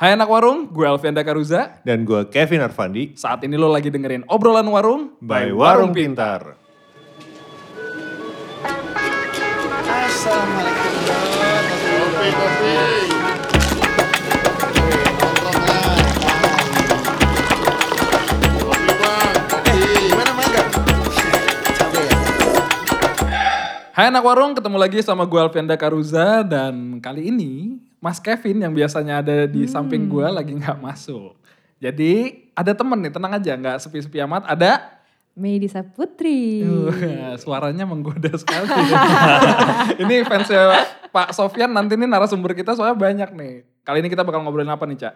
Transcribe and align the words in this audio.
Hai 0.00 0.16
anak 0.16 0.32
warung, 0.32 0.64
gue 0.72 0.88
Alfian 0.88 1.12
Dakaruza. 1.12 1.76
Dan 1.84 2.08
gue 2.08 2.24
Kevin 2.32 2.64
Arfandi. 2.64 3.12
Saat 3.20 3.44
ini 3.44 3.60
lo 3.60 3.68
lagi 3.68 3.92
dengerin 3.92 4.24
obrolan 4.32 4.64
warung 4.64 5.12
By 5.20 5.52
Warung 5.52 5.92
Pintar. 5.92 6.56
Assalamualaikum 9.84 10.92
Kopi, 11.84 12.28
kopi. 12.32 12.76
Hai 23.92 24.08
anak 24.08 24.24
warung, 24.24 24.56
ketemu 24.56 24.80
lagi 24.80 25.04
sama 25.04 25.28
gue 25.28 25.36
Alfian 25.36 25.68
Dakaruza. 25.68 26.40
Dan 26.40 27.04
kali 27.04 27.28
ini 27.28 27.76
Mas 28.00 28.16
Kevin 28.16 28.64
yang 28.64 28.72
biasanya 28.72 29.20
ada 29.20 29.44
di 29.44 29.68
samping 29.68 30.08
gue 30.08 30.24
lagi 30.24 30.56
nggak 30.56 30.80
masuk. 30.80 31.36
Jadi 31.80 32.44
ada 32.56 32.72
temen 32.72 32.96
nih, 32.96 33.12
tenang 33.12 33.32
aja, 33.36 33.52
nggak 33.56 33.76
sepi-sepi 33.76 34.24
amat. 34.24 34.48
Ada 34.48 35.00
Medisa 35.36 35.84
Putri. 35.84 36.64
Uh, 36.64 37.36
suaranya 37.36 37.84
menggoda 37.84 38.32
sekali. 38.40 38.68
ini 40.02 40.24
fansnya 40.24 40.84
Pak 41.12 41.36
Sofyan 41.36 41.70
nanti 41.72 41.96
nih 41.96 42.08
narasumber 42.08 42.56
kita 42.56 42.72
soalnya 42.72 42.96
banyak 42.96 43.30
nih. 43.36 43.52
Kali 43.84 44.00
ini 44.00 44.08
kita 44.08 44.24
bakal 44.24 44.44
ngobrolin 44.44 44.72
apa 44.72 44.84
nih, 44.88 44.96
Cak? 45.00 45.14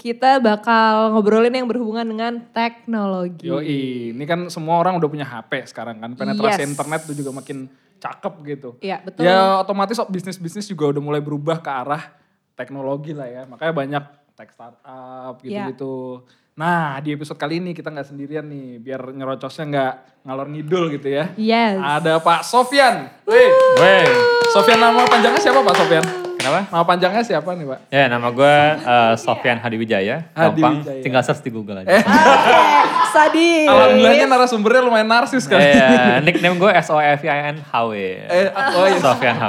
Kita 0.00 0.40
bakal 0.40 1.12
ngobrolin 1.12 1.52
yang 1.52 1.68
berhubungan 1.68 2.06
dengan 2.08 2.46
teknologi. 2.54 3.46
Yoi, 3.46 4.16
ini 4.16 4.24
kan 4.24 4.48
semua 4.48 4.80
orang 4.80 4.96
udah 4.96 5.08
punya 5.10 5.26
HP 5.28 5.66
sekarang 5.68 6.00
kan. 6.00 6.16
Penetrasi 6.16 6.62
Yes. 6.64 6.70
internet 6.72 7.00
tuh 7.04 7.14
juga 7.14 7.30
makin 7.36 7.68
cakep 8.00 8.34
gitu. 8.48 8.70
Iya, 8.80 9.04
betul. 9.04 9.28
Ya 9.28 9.60
otomatis 9.60 10.00
bisnis-bisnis 10.08 10.66
juga 10.66 10.96
udah 10.96 11.02
mulai 11.04 11.20
berubah 11.20 11.60
ke 11.60 11.68
arah 11.68 12.19
teknologi 12.60 13.16
lah 13.16 13.24
ya. 13.24 13.42
Makanya 13.48 13.72
banyak 13.72 14.04
tech 14.36 14.52
startup 14.52 15.40
Iya. 15.40 15.64
gitu-gitu. 15.72 16.28
Nah 16.52 17.00
di 17.00 17.16
episode 17.16 17.40
kali 17.40 17.56
ini 17.56 17.72
kita 17.72 17.88
nggak 17.88 18.04
sendirian 18.06 18.44
nih. 18.44 18.76
Biar 18.78 19.00
nyerocosnya 19.10 19.64
nggak 19.66 19.92
ngalor 20.28 20.46
ngidul 20.46 20.84
gitu 20.92 21.08
ya. 21.08 21.32
Yes. 21.34 21.80
Ada 21.80 22.20
Pak 22.20 22.44
Sofyan. 22.44 23.08
Wih, 23.24 23.50
Wey, 23.80 24.04
Sofyan 24.52 24.76
nama 24.76 25.08
panjangnya 25.08 25.40
siapa 25.40 25.64
Pak 25.64 25.74
Sofyan? 25.74 26.04
kenapa? 26.40 26.60
Nama 26.72 26.84
panjangnya 26.84 27.20
siapa 27.22 27.52
nih 27.52 27.68
Pak? 27.68 27.78
Ya, 27.92 28.08
nama 28.08 28.32
gue 28.32 28.54
uh, 28.80 29.12
Sofyan 29.14 29.60
Hadiwijaya. 29.60 30.24
Hadi 30.32 30.56
Gampang, 30.56 30.74
Wijaya. 30.80 31.02
tinggal 31.04 31.20
search 31.20 31.44
di 31.44 31.52
Google 31.52 31.84
aja. 31.84 31.88
Eh, 31.92 32.02
Sadis. 33.14 33.68
Alhamdulillahnya 33.68 34.24
narasumbernya 34.24 34.80
lumayan 34.80 35.04
narsis 35.04 35.44
kan. 35.44 35.60
Iya, 35.60 36.24
nickname 36.24 36.56
gue 36.56 36.70
S 36.72 36.88
O 36.88 36.96
F 36.96 37.20
I 37.20 37.52
N 37.52 37.60
H 37.60 37.72
W. 37.84 37.92
Eh, 38.24 38.48
oh 38.48 38.86
iya. 38.88 38.96
Sofyan 38.98 39.36
H 39.36 39.44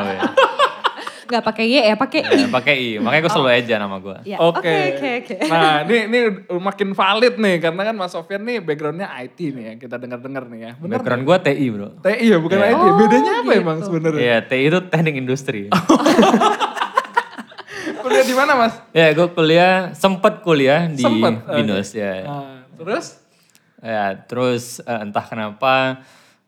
W. 1.31 1.33
Nggak 1.33 1.45
pakai 1.47 1.65
Y 1.65 1.79
ya, 1.79 1.95
pakai 1.95 2.19
I. 2.21 2.35
Ya, 2.35 2.47
pakai 2.51 2.75
I, 2.75 2.89
makanya 2.99 3.21
gue 3.23 3.31
selalu 3.31 3.49
aja 3.55 3.75
nama 3.77 3.97
gue. 3.97 4.17
Ya, 4.27 4.37
Oke. 4.37 4.59
Oke, 4.59 5.09
oke, 5.23 5.35
oke. 5.39 5.47
Nah, 5.47 5.75
ini 5.81 5.97
ini 6.05 6.19
makin 6.51 6.89
valid 6.91 7.35
nih 7.35 7.55
karena 7.57 7.81
kan 7.81 7.95
Mas 7.95 8.11
Sofyan 8.11 8.43
nih 8.43 8.59
backgroundnya 8.59 9.07
IT 9.17 9.39
nih 9.39 9.63
ya 9.63 9.73
kita 9.79 9.95
dengar-dengar 9.95 10.43
nih 10.45 10.59
ya. 10.59 10.71
Benar. 10.75 10.99
Background 10.99 11.23
gue 11.23 11.37
TI 11.41 11.65
bro. 11.71 11.87
TI 11.97 12.25
ya 12.27 12.37
bukan 12.37 12.57
Iya. 12.57 12.67
IT. 12.69 12.83
Bedanya 12.93 13.31
apa 13.33 13.47
gitu. 13.47 13.61
emang 13.63 13.77
sebenarnya? 13.79 14.19
Iya, 14.19 14.37
TI 14.43 14.63
itu 14.67 14.79
teknik 14.85 15.15
industri. 15.15 15.61
Kuliah 18.01 18.25
di 18.25 18.33
mana 18.33 18.51
Mas? 18.57 18.73
ya, 18.91 19.13
gue 19.13 19.27
kuliah, 19.29 19.93
sempet 19.93 20.41
kuliah 20.41 20.89
di 20.89 21.01
Sempet. 21.01 21.45
Binus 21.47 21.93
ya. 21.93 22.25
Nah, 22.25 22.65
terus? 22.73 23.05
Ya, 23.77 24.03
terus 24.25 24.77
eh, 24.79 24.99
entah 24.99 25.21
kenapa, 25.21 26.01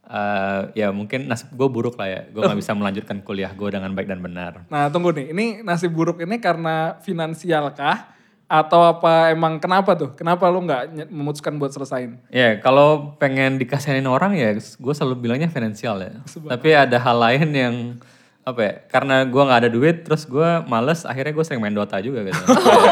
eh, 0.07 0.61
ya 0.75 0.87
mungkin 0.91 1.27
nasib 1.27 1.51
gue 1.53 1.67
buruk 1.69 1.95
lah 1.95 2.07
ya. 2.09 2.21
Gue 2.31 2.43
gak 2.43 2.59
bisa 2.59 2.71
melanjutkan 2.75 3.23
kuliah 3.23 3.51
gue 3.51 3.69
dengan 3.71 3.91
baik 3.95 4.07
dan 4.07 4.19
benar. 4.19 4.67
Nah 4.67 4.89
tunggu 4.91 5.15
nih, 5.15 5.31
ini 5.31 5.45
nasib 5.63 5.91
buruk 5.95 6.19
ini 6.23 6.39
karena 6.39 6.99
finansial 7.01 7.71
kah? 7.75 8.13
Atau 8.43 8.85
apa 8.85 9.33
emang 9.33 9.57
kenapa 9.57 9.97
tuh? 9.97 10.13
Kenapa 10.13 10.45
lu 10.51 10.61
nggak 10.67 11.09
memutuskan 11.09 11.57
buat 11.57 11.73
selesain? 11.73 12.21
Ya, 12.29 12.61
kalau 12.61 13.17
pengen 13.17 13.57
dikasihin 13.57 14.05
orang 14.05 14.37
ya 14.37 14.53
gue 14.53 14.93
selalu 14.93 15.25
bilangnya 15.25 15.49
finansial 15.49 15.97
ya. 15.97 16.21
Tapi 16.21 16.69
ada 16.75 17.01
hal 17.01 17.17
lain 17.17 17.49
yang 17.49 17.75
apa 18.43 18.59
ya? 18.59 18.73
Karena 18.91 19.23
gue 19.23 19.39
nggak 19.39 19.59
ada 19.63 19.71
duit, 19.71 20.03
terus 20.03 20.27
gue 20.27 20.49
males. 20.67 21.07
Akhirnya 21.07 21.31
gue 21.31 21.45
sering 21.47 21.63
main 21.63 21.71
Dota 21.71 21.95
juga 22.03 22.27
gitu. 22.27 22.43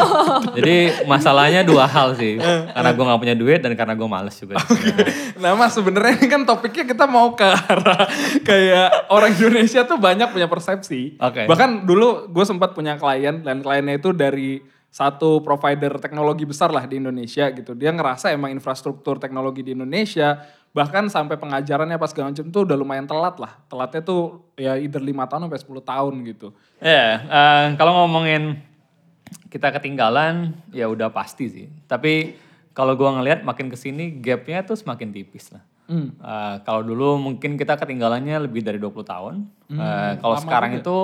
Jadi 0.57 1.03
masalahnya 1.03 1.67
dua 1.67 1.85
hal 1.91 2.15
sih. 2.15 2.39
Karena 2.71 2.91
gue 2.95 3.03
nggak 3.03 3.21
punya 3.21 3.35
duit 3.35 3.59
dan 3.59 3.75
karena 3.75 3.93
gue 3.99 4.07
males 4.07 4.35
juga. 4.39 4.55
Nah 5.41 5.57
mas 5.57 5.75
sebenarnya 5.75 6.21
ini 6.21 6.27
kan 6.31 6.41
topiknya 6.47 6.85
kita 6.87 7.05
mau 7.09 7.35
ke 7.35 7.43
arah 7.43 8.07
kayak 8.47 9.11
orang 9.11 9.35
Indonesia 9.35 9.83
tuh 9.83 9.99
banyak 9.99 10.31
punya 10.31 10.47
persepsi. 10.47 11.19
Oke. 11.19 11.45
Bahkan 11.51 11.83
dulu 11.83 12.31
gue 12.31 12.45
sempat 12.47 12.71
punya 12.71 12.95
klien 12.95 13.43
dan 13.43 13.59
kliennya 13.59 13.99
itu 13.99 14.15
dari 14.15 14.63
satu 14.91 15.39
provider 15.39 15.95
teknologi 16.03 16.43
besar 16.43 16.67
lah 16.67 16.83
di 16.83 16.99
Indonesia 16.99 17.47
gitu. 17.47 17.71
Dia 17.71 17.95
ngerasa 17.95 18.35
emang 18.35 18.51
infrastruktur 18.51 19.15
teknologi 19.17 19.63
di 19.63 19.71
Indonesia 19.71 20.43
bahkan 20.71 21.07
sampai 21.11 21.35
pengajarannya 21.35 21.99
pas 21.99 22.11
segala 22.11 22.31
macam 22.31 22.47
tuh 22.47 22.63
udah 22.67 22.75
lumayan 22.75 23.07
telat 23.07 23.39
lah. 23.39 23.55
Telatnya 23.71 24.03
tuh 24.03 24.51
ya 24.59 24.75
either 24.75 24.99
5 24.99 25.27
tahun 25.27 25.47
sampai 25.47 25.59
10 25.63 25.83
tahun 25.83 26.13
gitu. 26.27 26.47
Ya, 26.83 27.23
eh, 27.23 27.65
kalau 27.79 28.03
ngomongin 28.03 28.59
kita 29.47 29.71
ketinggalan, 29.71 30.55
ya 30.71 30.87
udah 30.87 31.11
pasti 31.11 31.47
sih. 31.47 31.67
Tapi 31.87 32.35
kalau 32.71 32.95
gua 32.95 33.15
ngelihat 33.19 33.43
makin 33.43 33.67
ke 33.67 33.75
sini 33.75 34.19
gapnya 34.19 34.63
tuh 34.63 34.79
semakin 34.79 35.11
tipis 35.11 35.51
lah. 35.51 35.63
Hmm. 35.91 36.15
Eh, 36.15 36.55
kalau 36.63 36.83
dulu 36.83 37.19
mungkin 37.19 37.59
kita 37.59 37.75
ketinggalannya 37.75 38.47
lebih 38.47 38.63
dari 38.63 38.79
20 38.79 39.03
tahun. 39.03 39.43
Hmm, 39.71 39.79
Eh, 39.79 40.11
kalau 40.19 40.35
sekarang 40.39 40.71
itu 40.79 40.97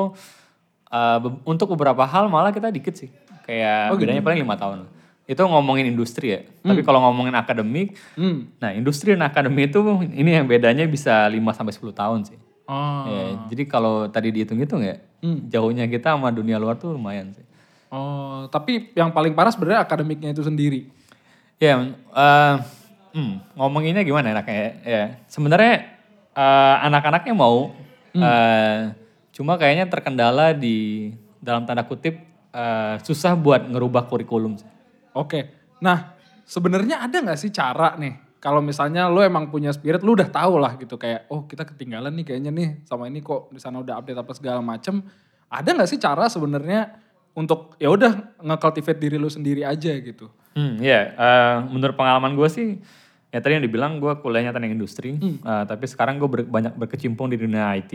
eh, 0.87 1.17
be- 1.19 1.43
untuk 1.43 1.67
beberapa 1.75 2.07
hal 2.07 2.31
malah 2.31 2.55
kita 2.55 2.71
dikit 2.71 2.95
sih. 2.95 3.11
Kayak 3.47 3.79
Oh, 3.89 3.95
gitu. 3.95 4.03
bedanya 4.05 4.21
paling 4.21 4.39
lima 4.43 4.59
tahun. 4.59 4.91
Itu 5.23 5.43
ngomongin 5.43 5.87
industri 5.87 6.35
ya. 6.35 6.39
Tapi 6.63 6.83
kalau 6.83 7.03
ngomongin 7.03 7.35
akademik, 7.35 7.95
Hmm. 8.15 8.51
nah 8.59 8.71
industri 8.71 9.15
dan 9.15 9.23
akademik 9.23 9.71
itu 9.71 9.79
ini 10.11 10.35
yang 10.35 10.47
bedanya 10.47 10.83
bisa 10.87 11.27
5 11.27 11.51
sampai 11.51 11.71
10 11.71 11.91
tahun 11.91 12.27
sih. 12.27 12.39
Oh. 12.67 13.03
Ya, 13.07 13.23
jadi 13.47 13.63
kalau 13.63 14.07
tadi 14.07 14.31
dihitung-hitung 14.31 14.83
ya, 14.83 14.99
Hmm. 15.23 15.47
jauhnya 15.47 15.87
kita 15.87 16.15
sama 16.15 16.31
dunia 16.31 16.59
luar 16.59 16.75
tuh 16.75 16.95
lumayan 16.95 17.31
sih. 17.31 17.43
Oh, 17.87 18.51
tapi 18.51 18.91
yang 18.91 19.15
paling 19.15 19.31
parah 19.31 19.47
sebenarnya 19.47 19.79
akademiknya 19.79 20.35
itu 20.35 20.43
sendiri. 20.43 20.91
Ya, 21.55 21.79
eh, 21.95 22.55
hmm, 23.15 23.55
ngomonginnya 23.55 24.03
gimana 24.03 24.31
enaknya 24.31 24.55
ya? 24.55 24.71
ya 24.83 25.03
sebenarnya 25.25 25.95
eh, 26.37 26.75
anak-anaknya 26.85 27.33
mau, 27.33 27.71
eh, 28.13 28.93
cuma 29.33 29.57
kayaknya 29.57 29.87
terkendala 29.87 30.53
di 30.53 31.09
dalam 31.39 31.65
tanda 31.65 31.81
kutip 31.81 32.19
eh, 32.57 32.95
susah 33.05 33.37
buat 33.37 33.69
ngerubah 33.69 34.09
kurikulum. 34.09 34.57
Oke. 35.13 35.53
Nah, 35.77 36.17
sebenarnya 36.41 37.05
ada 37.05 37.21
nggak 37.21 37.37
sih 37.37 37.53
cara 37.53 37.93
nih 38.01 38.27
kalau 38.37 38.61
misalnya 38.61 39.09
lo 39.09 39.25
emang 39.25 39.49
punya 39.49 39.73
spirit, 39.73 40.05
lo 40.05 40.13
udah 40.13 40.29
tahu 40.29 40.61
lah 40.61 40.77
gitu 40.77 40.95
kayak 40.95 41.25
oh 41.33 41.49
kita 41.49 41.65
ketinggalan 41.65 42.13
nih 42.13 42.25
kayaknya 42.33 42.51
nih 42.53 42.69
sama 42.85 43.09
ini 43.09 43.25
kok 43.25 43.49
di 43.49 43.57
sana 43.57 43.81
udah 43.81 43.97
update 43.97 44.19
apa 44.21 44.31
segala 44.37 44.61
macem. 44.61 45.01
Ada 45.49 45.73
nggak 45.73 45.89
sih 45.89 45.99
cara 45.99 46.29
sebenarnya 46.29 47.01
untuk 47.33 47.77
ya 47.81 47.89
udah 47.89 48.39
nge-cultivate 48.41 48.99
diri 49.01 49.17
lo 49.17 49.29
sendiri 49.29 49.65
aja 49.65 49.93
gitu. 49.99 50.29
Hmm, 50.57 50.81
ya, 50.81 51.13
eh, 51.13 51.55
menurut 51.69 51.93
pengalaman 51.93 52.33
gue 52.33 52.49
sih, 52.49 52.81
ya 53.29 53.37
tadi 53.37 53.61
yang 53.61 53.65
dibilang 53.65 54.01
gue 54.01 54.09
kuliahnya 54.21 54.49
teknik 54.53 54.73
industri, 54.73 55.17
eh, 55.21 55.63
tapi 55.69 55.85
sekarang 55.85 56.17
gue 56.17 56.49
banyak 56.49 56.73
berkecimpung 56.77 57.29
di 57.29 57.37
dunia 57.37 57.77
IT. 57.77 57.93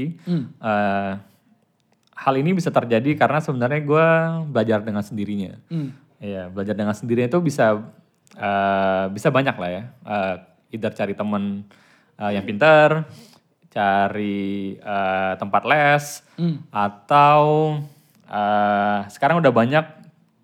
Eh, 0.62 1.12
hal 2.22 2.34
ini 2.38 2.54
bisa 2.54 2.70
terjadi 2.70 3.18
karena 3.18 3.42
sebenarnya 3.42 3.80
gue 3.82 4.06
belajar 4.48 4.78
dengan 4.80 5.02
sendirinya. 5.02 5.58
Hmm. 5.66 5.90
Iya, 6.22 6.46
belajar 6.46 6.72
dengan 6.72 6.94
sendirinya 6.94 7.26
itu 7.26 7.42
bisa 7.42 7.82
eh, 8.32 9.04
bisa 9.10 9.28
banyak 9.28 9.56
lah 9.58 9.70
ya. 9.70 9.82
Eh, 10.06 10.34
either 10.72 10.94
cari 10.94 11.12
temen 11.12 11.66
eh, 12.16 12.30
yang 12.32 12.46
pintar, 12.46 13.10
cari 13.68 14.76
eh, 14.76 15.32
tempat 15.34 15.62
les, 15.66 16.04
atau 16.70 17.42
eh, 18.24 18.98
sekarang 19.10 19.42
udah 19.42 19.50
banyak 19.50 19.84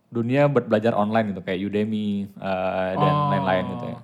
dunia 0.08 0.48
buat 0.48 0.64
belajar 0.64 0.96
online 0.96 1.36
gitu 1.36 1.44
kayak 1.44 1.60
Udemy 1.62 2.26
eh, 2.26 2.92
dan 2.96 3.12
Oh. 3.14 3.28
lain-lain 3.30 3.64
gitu 3.76 3.86
ya. 3.86 3.98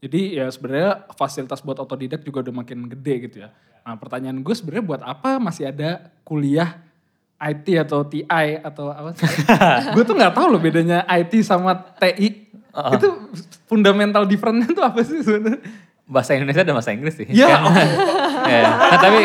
Jadi 0.00 0.20
ya 0.32 0.46
sebenarnya 0.48 0.90
fasilitas 1.12 1.60
buat 1.60 1.76
otodidak 1.76 2.24
juga 2.24 2.40
udah 2.40 2.54
makin 2.56 2.88
gede 2.88 3.14
gitu 3.28 3.36
ya. 3.44 3.52
Nah 3.84 4.00
pertanyaan 4.00 4.40
gue 4.40 4.54
sebenarnya 4.56 4.84
buat 4.84 5.02
apa 5.04 5.36
masih 5.36 5.68
ada 5.68 6.08
kuliah 6.24 6.80
IT 7.42 7.66
atau 7.80 8.04
TI 8.04 8.24
atau 8.60 8.88
apa? 8.88 9.16
gue 9.94 10.02
tuh 10.02 10.12
nggak 10.12 10.32
tahu 10.32 10.46
loh 10.48 10.60
bedanya 10.60 11.08
IT 11.08 11.40
sama 11.40 11.72
TI. 11.96 12.52
Itu 12.70 13.08
fundamental 13.64 14.22
difference 14.24 14.68
tuh 14.68 14.80
apa 14.80 15.00
sih 15.00 15.20
sebenarnya? 15.20 15.58
Bahasa 16.04 16.34
Indonesia 16.34 16.60
dan 16.60 16.74
bahasa 16.74 16.90
Inggris 16.90 17.14
sih. 17.14 17.26
Ya, 17.28 17.54
Kan- 17.54 17.70
Ya. 18.50 18.66
Nah, 18.66 18.98
tapi 18.98 19.20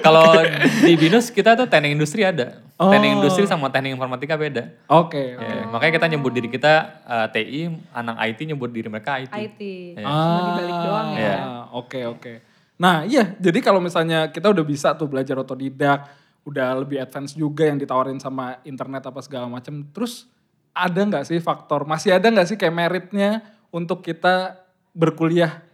kalau 0.00 0.40
di 0.80 0.96
Binus 0.96 1.28
kita 1.28 1.52
tuh 1.52 1.66
teknik 1.66 1.92
industri 1.92 2.24
ada. 2.24 2.64
Teknik 2.74 3.10
Oh. 3.12 3.16
industri 3.18 3.44
sama 3.44 3.68
teknik 3.68 3.92
informatika 3.92 4.34
beda. 4.34 4.72
Oke. 4.88 5.36
oke. 5.36 5.44
Ya, 5.44 5.68
makanya 5.68 5.92
kita 5.94 6.06
nyebut 6.08 6.32
diri 6.32 6.48
kita 6.48 6.72
eh, 7.04 7.26
TI, 7.30 7.60
anak 7.92 8.16
IT 8.24 8.40
nyebut 8.46 8.66
diri 8.68 8.88
mereka 8.88 9.20
IT. 9.20 9.30
IT. 9.30 9.60
Iya. 9.94 10.06
Cuma 10.08 10.40
dibalik 10.48 10.76
doang 10.80 11.08
ya. 11.08 11.20
Iya. 11.20 11.36
Ah, 11.38 11.64
Oke 11.72 12.00
oke. 12.04 12.32
Nah 12.74 13.04
iya 13.04 13.36
jadi 13.36 13.58
kalau 13.60 13.78
misalnya 13.78 14.26
kita 14.28 14.48
udah 14.48 14.64
bisa 14.64 14.90
tuh 14.92 15.06
belajar 15.06 15.36
otodidak, 15.36 16.08
udah 16.44 16.84
lebih 16.84 17.00
advance 17.00 17.32
juga 17.32 17.66
yang 17.68 17.80
ditawarin 17.80 18.20
sama 18.20 18.60
internet 18.68 19.08
apa 19.08 19.20
segala 19.24 19.48
macam, 19.48 19.84
terus 19.90 20.28
ada 20.76 21.00
nggak 21.00 21.24
sih 21.24 21.40
faktor, 21.40 21.88
masih 21.88 22.14
ada 22.16 22.28
nggak 22.28 22.48
sih 22.48 22.56
kayak 22.60 22.74
meritnya 22.74 23.40
untuk 23.72 24.04
kita 24.04 24.60
berkuliah 24.92 25.64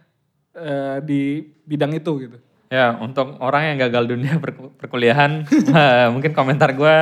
eh, 0.55 1.03
di 1.03 1.43
bidang 1.67 1.91
itu 1.93 2.11
gitu? 2.27 2.37
Ya, 2.71 2.95
untuk 2.95 3.35
orang 3.43 3.75
yang 3.75 3.77
gagal 3.83 4.03
dunia 4.07 4.39
per- 4.39 4.71
perkuliahan, 4.79 5.43
eh, 5.75 6.07
mungkin 6.07 6.31
komentar 6.31 6.71
gue 6.71 6.95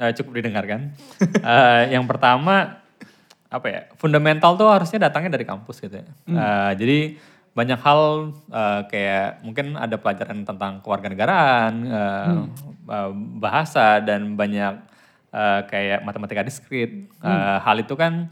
eh, 0.00 0.12
cukup 0.16 0.40
didengarkan. 0.40 0.90
Eh, 1.40 1.96
yang 1.96 2.04
pertama, 2.08 2.80
apa 3.50 3.66
ya, 3.68 3.80
fundamental 3.96 4.56
tuh 4.56 4.68
harusnya 4.68 5.08
datangnya 5.08 5.36
dari 5.36 5.44
kampus 5.44 5.82
gitu 5.82 6.00
ya. 6.00 6.06
Eh, 6.08 6.72
jadi 6.80 6.98
banyak 7.50 7.80
hal 7.82 8.00
eh, 8.48 8.80
kayak 8.86 9.42
mungkin 9.42 9.74
ada 9.74 9.98
pelajaran 9.98 10.46
tentang 10.46 10.78
kewarganegaraan, 10.80 11.72
eh, 11.82 12.34
eh, 12.88 13.10
bahasa 13.36 13.98
dan 13.98 14.34
banyak 14.34 14.74
eh, 15.30 15.60
kayak 15.66 16.02
matematika 16.02 16.42
diskrit. 16.42 17.10
Eh, 17.20 17.58
hal 17.60 17.76
itu 17.78 17.94
kan 17.94 18.30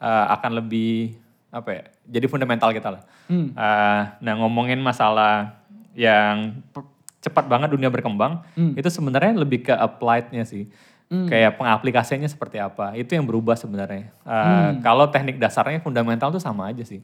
eh, 0.00 0.26
akan 0.32 0.64
lebih 0.64 1.16
apa 1.48 1.68
ya, 1.72 1.82
jadi 2.04 2.26
fundamental 2.28 2.72
kita 2.72 2.88
lah. 2.92 3.02
Eh, 3.52 4.02
nah 4.20 4.32
ngomongin 4.36 4.80
masalah 4.80 5.60
yang 5.92 6.60
cepat 7.18 7.44
banget 7.44 7.68
dunia 7.68 7.90
berkembang, 7.90 8.46
itu 8.76 8.88
sebenarnya 8.88 9.34
lebih 9.34 9.66
ke 9.66 9.74
applied-nya 9.74 10.44
sih. 10.44 10.68
Kayak 11.26 11.56
pengaplikasiannya 11.56 12.28
seperti 12.28 12.60
apa, 12.60 12.92
itu 12.92 13.10
yang 13.10 13.24
berubah 13.24 13.56
sebenarnya. 13.56 14.12
Eh, 14.22 14.70
Kalau 14.78 15.08
teknik 15.08 15.40
dasarnya 15.40 15.80
fundamental 15.80 16.28
tuh 16.28 16.38
sama 16.38 16.68
aja 16.68 16.84
sih. 16.84 17.00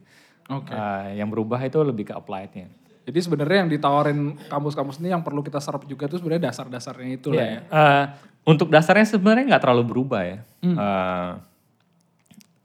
Oke. 0.49 0.73
Eh, 0.73 1.21
yang 1.21 1.29
berubah 1.29 1.57
itu 1.63 1.81
lebih 1.81 2.09
ke 2.09 2.13
applied-nya. 2.13 2.69
Jadi 3.05 3.19
sebenarnya 3.21 3.65
yang 3.65 3.69
ditawarin 3.69 4.33
kampus-kampus 4.49 4.97
ini 4.97 5.13
yang 5.13 5.21
perlu 5.21 5.45
kita 5.45 5.61
serap 5.61 5.85
juga 5.85 6.09
itu 6.09 6.17
sebenarnya 6.17 6.49
dasar-dasarnya 6.49 7.09
itu 7.21 7.29
lah 7.29 7.37
ya. 7.37 7.49
Iya. 7.49 7.59
Eh, 7.69 8.05
untuk 8.49 8.67
dasarnya 8.73 9.05
sebenarnya 9.05 9.45
nggak 9.55 9.61
terlalu 9.61 9.83
berubah 9.85 10.21
ya. 10.25 10.39
Eh, 10.65 11.31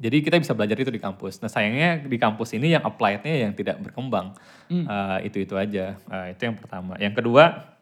jadi 0.01 0.17
kita 0.25 0.37
bisa 0.41 0.57
belajar 0.57 0.81
itu 0.81 0.89
di 0.89 0.97
kampus. 0.97 1.45
Nah 1.45 1.53
sayangnya 1.53 2.01
di 2.09 2.17
kampus 2.17 2.57
ini 2.57 2.73
yang 2.73 2.81
applied-nya 2.81 3.49
yang 3.49 3.53
tidak 3.53 3.77
berkembang. 3.85 4.33
Eh, 4.73 5.19
itu-itu 5.29 5.61
aja. 5.61 6.01
Eh, 6.01 6.27
itu 6.33 6.41
yang 6.49 6.57
pertama. 6.57 6.97
Yang 6.97 7.21
kedua, 7.21 7.77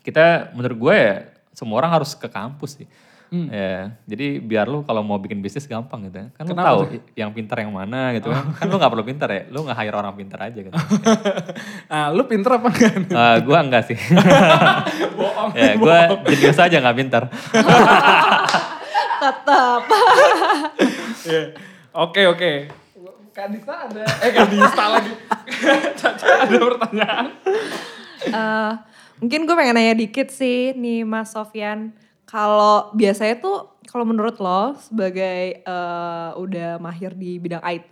kita 0.00 0.56
menurut 0.56 0.76
gue 0.88 0.96
ya 0.96 1.16
semua 1.52 1.84
orang 1.84 2.00
harus 2.00 2.16
ke 2.16 2.28
kampus 2.32 2.80
sih. 2.80 2.88
Ya, 3.50 3.98
jadi 4.06 4.38
biar 4.38 4.66
lu 4.66 4.82
kalau 4.82 5.02
mau 5.02 5.18
bikin 5.18 5.38
bisnis 5.38 5.66
gampang 5.66 6.06
gitu 6.06 6.22
ya. 6.22 6.26
Kan 6.32 6.44
lu 6.46 6.54
Kenapa 6.54 6.68
tahu 6.70 6.78
tuh? 6.86 7.00
yang 7.18 7.30
pintar 7.30 7.56
yang 7.60 7.72
mana 7.74 8.14
gitu 8.14 8.30
kan. 8.30 8.44
Kan 8.54 8.66
lu 8.70 8.76
gak 8.78 8.92
perlu 8.92 9.04
pintar 9.04 9.28
ya. 9.28 9.42
Lu 9.50 9.66
nge-hire 9.66 9.96
orang 9.96 10.14
pintar 10.14 10.38
aja 10.46 10.58
gitu. 10.58 10.74
Nah, 11.90 12.06
lu 12.16 12.22
pinter 12.24 12.50
apa 12.54 12.68
enggak? 12.70 12.94
Eh, 13.10 13.36
gua 13.42 13.58
enggak 13.60 13.82
sih. 13.84 13.98
Bohong. 15.18 15.50
ya, 15.52 15.72
gua 15.74 15.98
jenius 16.26 16.58
aja 16.58 16.76
gak 16.78 16.96
pintar. 16.96 17.22
Tetap. 19.24 19.82
Iya. 21.24 21.42
Oke, 21.94 22.22
oke. 22.28 22.52
Kak 23.34 23.50
Dista 23.50 23.74
ada, 23.90 24.02
eh 24.22 24.30
Kak 24.30 24.46
Dista 24.46 24.84
lagi. 24.94 25.10
Caca 25.98 26.26
ada 26.46 26.54
pertanyaan. 26.54 27.26
Eh, 28.24 28.72
mungkin 29.18 29.42
gue 29.42 29.54
pengen 29.58 29.74
nanya 29.74 29.98
dikit 29.98 30.30
sih 30.30 30.70
nih 30.70 31.02
Mas 31.02 31.34
Sofyan. 31.34 31.90
Kalau 32.24 32.90
biasanya 32.96 33.36
tuh 33.38 33.78
kalau 33.84 34.04
menurut 34.08 34.40
lo 34.40 34.74
sebagai 34.80 35.60
eh, 35.60 36.30
udah 36.34 36.80
mahir 36.80 37.12
di 37.14 37.36
bidang 37.36 37.62
IT, 37.62 37.90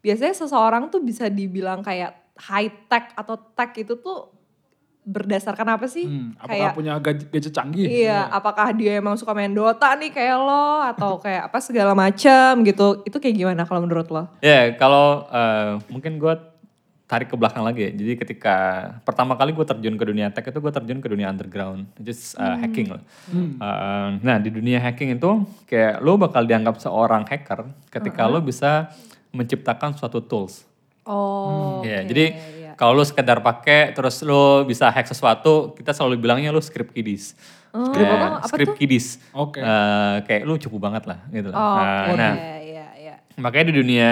biasanya 0.00 0.34
seseorang 0.34 0.88
tuh 0.88 1.04
bisa 1.04 1.28
dibilang 1.28 1.84
kayak 1.84 2.34
high 2.48 2.72
tech 2.90 3.14
atau 3.14 3.38
tech 3.54 3.70
itu 3.78 3.94
tuh 4.00 4.34
berdasarkan 5.04 5.76
apa 5.76 5.84
sih? 5.84 6.08
Hmm, 6.08 6.32
apakah 6.40 6.72
kayak 6.72 6.72
punya 6.72 6.92
gadget, 6.96 7.28
gadget 7.28 7.52
canggih? 7.52 7.84
Iya, 7.84 8.32
apakah 8.32 8.72
dia 8.72 8.96
emang 8.96 9.20
suka 9.20 9.36
main 9.36 9.52
Dota 9.52 9.92
nih 10.00 10.08
kayak 10.08 10.36
lo 10.40 10.80
atau 10.80 11.20
kayak 11.20 11.52
apa 11.52 11.58
segala 11.60 11.92
macam 11.92 12.64
gitu. 12.64 13.04
Itu 13.04 13.20
kayak 13.20 13.36
gimana 13.36 13.62
kalau 13.68 13.84
menurut 13.84 14.08
lo? 14.08 14.32
Ya, 14.40 14.72
kalau 14.80 15.28
eh, 15.28 15.76
mungkin 15.92 16.16
gue 16.16 16.34
tarik 17.04 17.28
ke 17.28 17.36
belakang 17.36 17.60
lagi 17.60 17.84
ya. 17.84 17.90
Jadi 17.92 18.12
ketika 18.16 18.54
pertama 19.04 19.36
kali 19.36 19.52
gue 19.52 19.62
terjun 19.62 19.94
ke 19.94 20.04
dunia 20.04 20.28
tech 20.28 20.44
itu 20.44 20.56
gue 20.56 20.72
terjun 20.72 20.98
ke 20.98 21.08
dunia 21.08 21.28
underground, 21.28 21.84
just 22.00 22.32
uh, 22.34 22.56
hacking 22.56 22.88
lah. 22.88 23.02
Eh, 23.28 24.08
nah 24.20 24.36
di 24.38 24.48
dunia 24.48 24.80
hacking 24.80 25.12
itu 25.12 25.30
kayak 25.64 26.00
lo 26.00 26.16
bakal 26.16 26.42
dianggap 26.42 26.80
seorang 26.80 27.22
hacker 27.24 27.68
ketika 27.88 28.24
lo 28.24 28.40
bisa 28.40 28.88
menciptakan 29.30 29.92
suatu 29.92 30.20
tools. 30.20 30.64
Oh, 31.04 31.84
Ya, 31.84 32.00
oke, 32.00 32.08
jadi 32.08 32.24
iya. 32.56 32.72
kalau 32.74 32.96
lo 32.96 33.04
sekedar 33.04 33.36
pakai 33.38 33.92
terus 33.92 34.24
lo 34.24 34.64
bisa 34.64 34.88
hack 34.88 35.04
sesuatu, 35.04 35.76
kita 35.76 35.92
selalu 35.92 36.16
bilangnya 36.16 36.48
lo 36.48 36.64
script 36.64 36.96
kiddies. 36.96 37.36
Script 37.68 38.08
Ya, 38.08 38.16
apa? 38.16 38.26
Apa 38.40 38.48
script 38.48 38.72
tuh? 38.72 38.78
kiddies. 38.80 39.06
Oke. 39.36 39.60
Eh, 39.60 40.16
kayak 40.24 40.48
lo 40.48 40.56
cukup 40.56 40.88
banget 40.88 41.04
lah 41.04 41.20
gitu 41.28 41.52
lah. 41.52 41.58
Oh, 41.58 41.76
Nah, 41.76 42.04
oke, 42.08 42.16
nah, 42.16 42.32
iya, 42.56 42.86
iya. 42.96 43.14
Makanya 43.36 43.68
di 43.68 43.74
dunia 43.76 44.08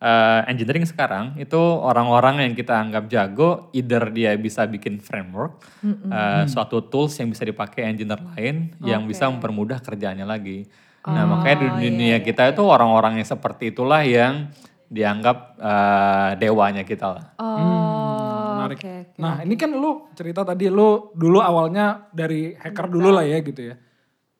eh, 0.00 0.40
engineering 0.50 0.84
sekarang 0.84 1.38
itu 1.40 1.58
orang-orang 1.58 2.44
yang 2.44 2.52
kita 2.52 2.76
anggap 2.76 3.08
jago, 3.08 3.72
either 3.72 4.12
dia 4.12 4.36
bisa 4.36 4.68
bikin 4.68 5.00
framework, 5.00 5.62
eh, 5.84 6.44
suatu 6.50 6.84
tools 6.86 7.16
yang 7.16 7.32
bisa 7.32 7.44
dipakai 7.48 7.88
engineer 7.88 8.20
lain 8.34 8.76
yang 8.84 9.08
bisa 9.08 9.28
mempermudah 9.30 9.80
kerjaannya 9.80 10.26
lagi. 10.28 10.68
Nah 11.06 11.22
makanya 11.22 11.70
di 11.78 11.86
dunia 11.86 12.18
kita 12.18 12.50
itu 12.50 12.66
orang-orang 12.66 13.22
yang 13.22 13.28
seperti 13.28 13.70
itulah 13.70 14.02
yang 14.02 14.50
dianggap 14.90 15.58
eh, 15.58 16.30
dewanya 16.42 16.82
kita 16.82 17.06
lah. 17.14 17.24
Oh, 17.38 18.66
Menarik. 18.66 18.78
oke. 18.82 18.90
oke. 19.14 19.22
Nah 19.22 19.42
ini 19.46 19.54
kan 19.54 19.70
lu 19.70 20.10
cerita 20.18 20.42
tadi 20.42 20.66
lu 20.66 21.14
dulu 21.14 21.38
awalnya 21.38 22.10
dari 22.10 22.54
hacker 22.54 22.86
dulu 22.90 23.14
lah 23.14 23.24
ya 23.26 23.38
gitu 23.42 23.70
ya. 23.70 23.74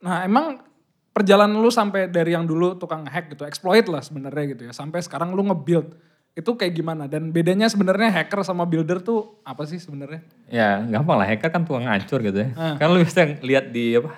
Nah 0.03 0.27
emang 0.27 0.66
perjalanan 1.17 1.57
lu 1.57 1.73
sampai 1.73 2.07
dari 2.07 2.31
yang 2.31 2.45
dulu 2.45 2.77
tukang 2.77 3.09
hack 3.09 3.33
gitu, 3.33 3.43
exploit 3.43 3.89
lah 3.89 4.05
sebenarnya 4.05 4.45
gitu 4.53 4.63
ya. 4.69 4.73
Sampai 4.73 5.01
sekarang 5.01 5.33
lu 5.33 5.41
nge-build. 5.43 5.97
Itu 6.37 6.53
kayak 6.53 6.77
gimana? 6.77 7.09
Dan 7.09 7.33
bedanya 7.33 7.65
sebenarnya 7.65 8.13
hacker 8.13 8.45
sama 8.45 8.69
builder 8.69 9.01
tuh 9.01 9.41
apa 9.41 9.65
sih 9.65 9.81
sebenarnya? 9.81 10.21
Ya 10.47 10.85
gampang 10.85 11.17
lah, 11.17 11.25
hacker 11.25 11.49
kan 11.49 11.65
tukang 11.65 11.89
ngancur 11.89 12.21
gitu 12.21 12.45
ya. 12.45 12.77
Kan 12.77 12.93
lu 12.93 13.01
bisa 13.01 13.25
lihat 13.41 13.73
di 13.73 13.97
apa 13.97 14.13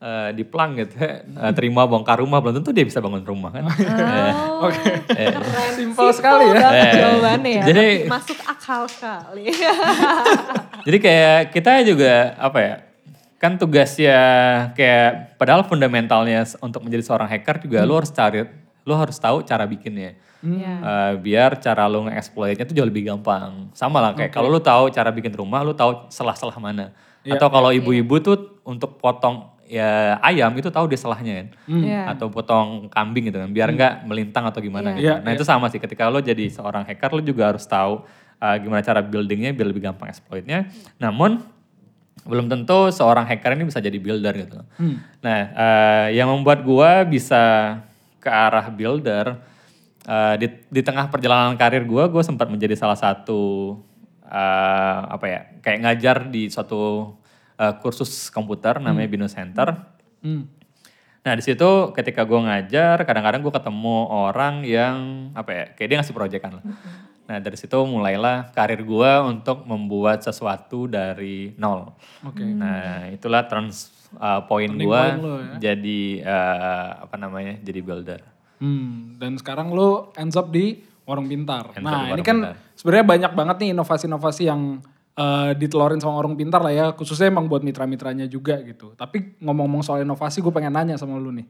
eh, 0.00 0.28
di 0.32 0.42
plang 0.42 0.74
gitu 0.74 0.96
ya, 0.96 1.20
eh, 1.22 1.52
terima 1.52 1.84
bongkar 1.84 2.18
rumah 2.18 2.40
belum 2.40 2.58
tentu 2.58 2.72
dia 2.72 2.82
bisa 2.82 2.98
bangun 2.98 3.20
rumah 3.22 3.52
kan. 3.52 3.68
Eh, 3.92 4.32
Oke. 4.64 4.90
Keren. 5.06 5.72
Simpel 5.76 6.08
sekali 6.10 6.44
ya. 6.48 6.54
banget 6.56 6.72
Eh, 6.72 6.92
jawabannya 6.96 7.50
ya. 7.52 7.64
jadi- 7.68 8.00
masuk 8.08 8.38
akal 8.42 8.82
sekali. 8.88 9.44
Jadi 10.88 10.98
kayak 10.98 11.38
kita 11.52 11.84
juga 11.84 12.34
apa 12.34 12.58
ya? 12.58 12.74
Kan 13.42 13.58
tugasnya 13.58 14.18
kayak 14.78 15.34
padahal 15.34 15.66
fundamentalnya 15.66 16.46
untuk 16.62 16.86
menjadi 16.86 17.02
seorang 17.02 17.26
hacker 17.26 17.58
juga 17.58 17.82
lu 17.82 17.98
harus 17.98 18.14
cari 18.14 18.46
lu 18.86 18.94
harus 18.94 19.18
tahu 19.18 19.42
cara 19.42 19.66
bikinnya. 19.66 20.14
Iya. 20.42 20.74
Eh, 20.78 21.12
biar 21.22 21.58
cara 21.58 21.86
lu 21.86 22.06
nge-exploitnya 22.06 22.66
itu 22.66 22.74
jauh 22.74 22.86
lebih 22.86 23.06
gampang. 23.06 23.70
Sama 23.74 24.02
lah 24.02 24.10
kayak 24.14 24.30
kalau 24.30 24.50
lu 24.50 24.58
tahu 24.58 24.90
cara 24.90 25.10
bikin 25.10 25.34
rumah, 25.34 25.62
lu 25.62 25.70
tahu 25.74 26.06
selah-selah 26.10 26.54
mana. 26.58 26.90
Iya, 27.22 27.38
Atau 27.38 27.46
kalau 27.50 27.70
ibu-ibu 27.70 28.18
tuh 28.18 28.58
untuk 28.66 28.98
potong 28.98 29.54
ya 29.70 30.18
ayam 30.20 30.50
itu 30.58 30.66
tahu 30.66 30.90
dia 30.90 30.98
selahnya 30.98 31.32
kan. 31.42 31.48
Iya. 31.70 32.00
Atau 32.10 32.26
potong 32.30 32.90
kambing 32.90 33.30
gitu 33.30 33.38
kan, 33.38 33.50
biar 33.54 33.70
nggak 33.70 33.94
melintang 34.06 34.50
atau 34.50 34.58
gimana 34.58 34.94
Iya. 34.94 34.98
gitu. 34.98 35.06
Iya, 35.06 35.14
Nah 35.22 35.30
itu 35.30 35.44
sama 35.46 35.70
sih 35.70 35.78
ketika 35.78 36.10
lo 36.10 36.18
jadi 36.18 36.50
seorang 36.50 36.82
hacker, 36.82 37.10
lo 37.14 37.22
juga 37.22 37.54
harus 37.54 37.62
tahu 37.62 38.02
uh, 38.42 38.56
gimana 38.58 38.82
cara 38.82 38.98
buildingnya 38.98 39.54
biar 39.54 39.66
lebih 39.70 39.86
gampang 39.86 40.10
exploitnya. 40.10 40.66
Namun 40.98 41.38
belum 42.22 42.46
tentu 42.46 42.90
seorang 42.94 43.26
hacker 43.26 43.58
ini 43.58 43.66
bisa 43.66 43.82
jadi 43.82 43.98
builder 43.98 44.34
gitu. 44.38 44.58
Nah 45.22 45.40
uh, 45.52 46.06
yang 46.14 46.30
membuat 46.30 46.62
gua 46.62 47.02
bisa 47.02 47.76
ke 48.22 48.30
arah 48.30 48.70
builder 48.70 49.38
uh, 50.06 50.34
di, 50.38 50.46
di 50.70 50.80
tengah 50.86 51.10
perjalanan 51.10 51.58
karir 51.58 51.82
gua, 51.82 52.06
gua 52.06 52.22
sempat 52.22 52.46
menjadi 52.46 52.78
salah 52.78 52.94
satu 52.94 53.74
uh, 54.26 54.98
apa 55.10 55.26
ya 55.28 55.40
kayak 55.60 55.78
ngajar 55.82 56.16
di 56.30 56.48
suatu 56.48 57.14
uh, 57.58 57.74
kursus 57.82 58.30
komputer 58.30 58.78
namanya 58.78 59.08
Bino 59.10 59.26
Center. 59.26 59.74
Hmm. 60.22 60.46
Nah 61.22 61.38
di 61.38 61.42
situ 61.46 61.94
ketika 61.94 62.26
gue 62.26 62.34
ngajar, 62.34 63.06
kadang-kadang 63.06 63.46
gue 63.46 63.54
ketemu 63.54 64.10
orang 64.10 64.66
yang 64.66 65.30
apa 65.38 65.50
ya, 65.54 65.64
kayak 65.70 65.88
dia 65.88 65.96
ngasih 66.02 66.14
proyekan 66.18 66.58
lah. 66.58 66.64
Nah 67.32 67.40
dari 67.40 67.56
situ 67.56 67.80
mulailah 67.88 68.52
karir 68.52 68.84
gue 68.84 69.12
untuk 69.24 69.64
membuat 69.64 70.20
sesuatu 70.20 70.84
dari 70.84 71.56
nol. 71.56 71.96
Oke. 72.28 72.44
Nah 72.44 73.08
itulah 73.08 73.48
trans 73.48 73.88
uh, 74.20 74.44
point 74.44 74.68
Turning 74.68 74.84
gue 74.84 75.02
lo 75.16 75.40
ya. 75.40 75.72
jadi 75.72 76.00
uh, 76.28 77.08
apa 77.08 77.16
namanya, 77.16 77.56
jadi 77.64 77.80
builder. 77.80 78.20
Hmm, 78.60 79.16
dan 79.16 79.40
sekarang 79.40 79.72
lu 79.72 80.12
ends 80.20 80.36
up 80.36 80.52
di 80.52 80.84
Warung 81.08 81.24
Pintar. 81.24 81.72
Ends 81.72 81.80
nah 81.80 82.04
di 82.04 82.12
ini 82.12 82.20
Warung 82.20 82.28
kan 82.28 82.38
sebenarnya 82.76 83.06
banyak 83.08 83.32
banget 83.32 83.56
nih 83.64 83.68
inovasi-inovasi 83.72 84.42
yang 84.46 84.78
eh, 85.16 85.50
ditelorin 85.56 85.98
sama 85.98 86.20
Warung 86.20 86.36
Pintar 86.36 86.60
lah 86.60 86.70
ya. 86.70 86.86
Khususnya 86.92 87.32
emang 87.32 87.48
buat 87.48 87.64
mitra-mitranya 87.64 88.28
juga 88.28 88.60
gitu. 88.62 88.92
Tapi 88.94 89.40
ngomong-ngomong 89.40 89.82
soal 89.82 90.04
inovasi 90.04 90.44
gue 90.44 90.52
pengen 90.52 90.76
nanya 90.76 90.94
sama 91.00 91.16
lu 91.16 91.32
nih. 91.32 91.48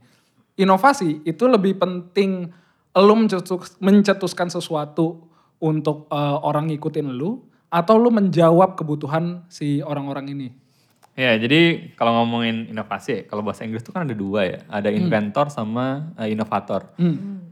Inovasi 0.63 1.27
itu 1.27 1.45
lebih 1.51 1.77
penting 1.77 2.49
mencetus- 2.97 3.77
mencetuskan 3.77 4.49
sesuatu 4.49 5.32
untuk 5.63 6.11
eh, 6.11 6.39
orang 6.43 6.67
ngikutin 6.75 7.15
lu. 7.15 7.47
Atau 7.73 7.97
lu 7.97 8.13
menjawab 8.13 8.77
kebutuhan 8.77 9.49
si 9.49 9.81
orang-orang 9.81 10.29
ini? 10.29 10.49
Ya, 11.17 11.33
jadi 11.41 11.93
kalau 11.97 12.21
ngomongin 12.21 12.69
inovasi, 12.69 13.25
kalau 13.25 13.41
bahasa 13.41 13.65
Inggris 13.65 13.81
itu 13.81 13.97
kan 13.97 14.05
ada 14.05 14.13
dua 14.13 14.45
ya, 14.45 14.59
ada 14.69 14.93
inventor 14.93 15.49
sama 15.49 16.13
eh, 16.21 16.37
inovator. 16.37 16.93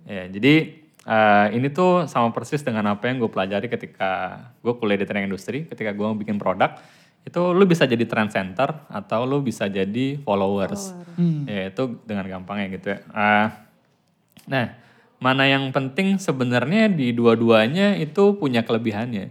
Ya, 0.05 0.29
jadi 0.29 0.81
eh, 1.09 1.47
ini 1.57 1.73
tuh 1.73 2.05
sama 2.05 2.37
persis 2.37 2.61
dengan 2.61 2.93
apa 2.93 3.09
yang 3.09 3.17
gue 3.21 3.33
pelajari 3.33 3.73
ketika 3.73 4.45
gue 4.61 4.77
kuliah 4.77 5.01
di 5.01 5.09
teknik 5.09 5.29
industri, 5.29 5.65
ketika 5.65 5.93
gue 5.97 6.09
bikin 6.21 6.37
produk, 6.37 6.77
itu 7.25 7.41
lu 7.53 7.65
bisa 7.65 7.85
jadi 7.85 8.05
trend 8.09 8.33
center 8.33 8.89
atau 8.93 9.29
lu 9.29 9.45
bisa 9.45 9.69
jadi 9.69 10.21
followers. 10.21 10.97
Ya, 11.49 11.69
itu 11.69 12.01
dengan 12.05 12.29
gampangnya 12.29 12.77
gitu 12.77 12.97
ya. 12.97 12.99
Eh, 13.09 13.47
nah, 14.49 14.67
mana 15.21 15.45
yang 15.45 15.69
penting 15.69 16.17
sebenarnya 16.17 16.89
di 16.89 17.13
dua-duanya 17.13 17.93
itu 17.95 18.35
punya 18.35 18.65
kelebihannya. 18.65 19.29